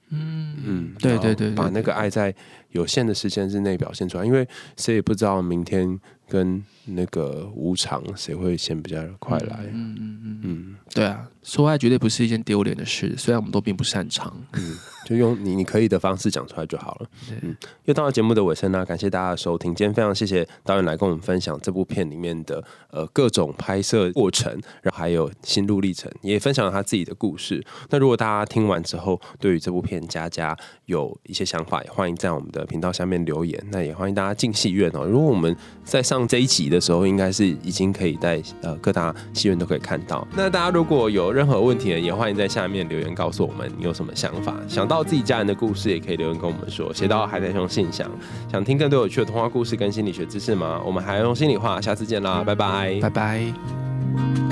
[0.10, 2.34] 嗯嗯，对对对把那个爱在
[2.78, 4.48] 有限的时间之内表现出来，因为
[4.78, 6.00] 谁也不知道明天
[6.30, 9.60] 跟那个无常谁会先比较快来。
[9.72, 14.34] 嗯嗯嗯，嗯，对啊，说爱绝对不是一件丢脸的事，虽然我们都并不擅长。
[14.54, 14.78] 嗯
[15.08, 17.10] 就用你你可以的方式讲出来就好了。
[17.42, 19.74] 嗯，又到了节目的尾声啦，感谢大家的收听。
[19.74, 22.62] 今天非常谢谢导演来跟我们分享这部片里面的
[22.92, 27.66] 呃各种拍摄过程，然后还有心路历程，也分享了他自己的故事。
[27.90, 30.54] 那如果大家听完之后，对于这部片佳佳
[30.88, 33.66] 有一些想法，也欢迎在我们的频道下面留言。
[33.72, 35.06] 那也欢迎大家进戏院哦。
[35.06, 40.28] 如果我们在上这一集的的时候，应该是已经可以在呃各大戏院都可以看到。
[40.36, 48.10] 那大家如果有任何问题呢，也欢迎在下面留言告诉我们你有什么想法，想到自己家人的故事，也可以留言跟我们说，写到海苔熊信箱。
[48.52, 50.80] 想听更多有趣的童话故事跟心理学知识吗？
[50.86, 54.47] 我们还用心里话，下次见啦，拜拜，拜拜。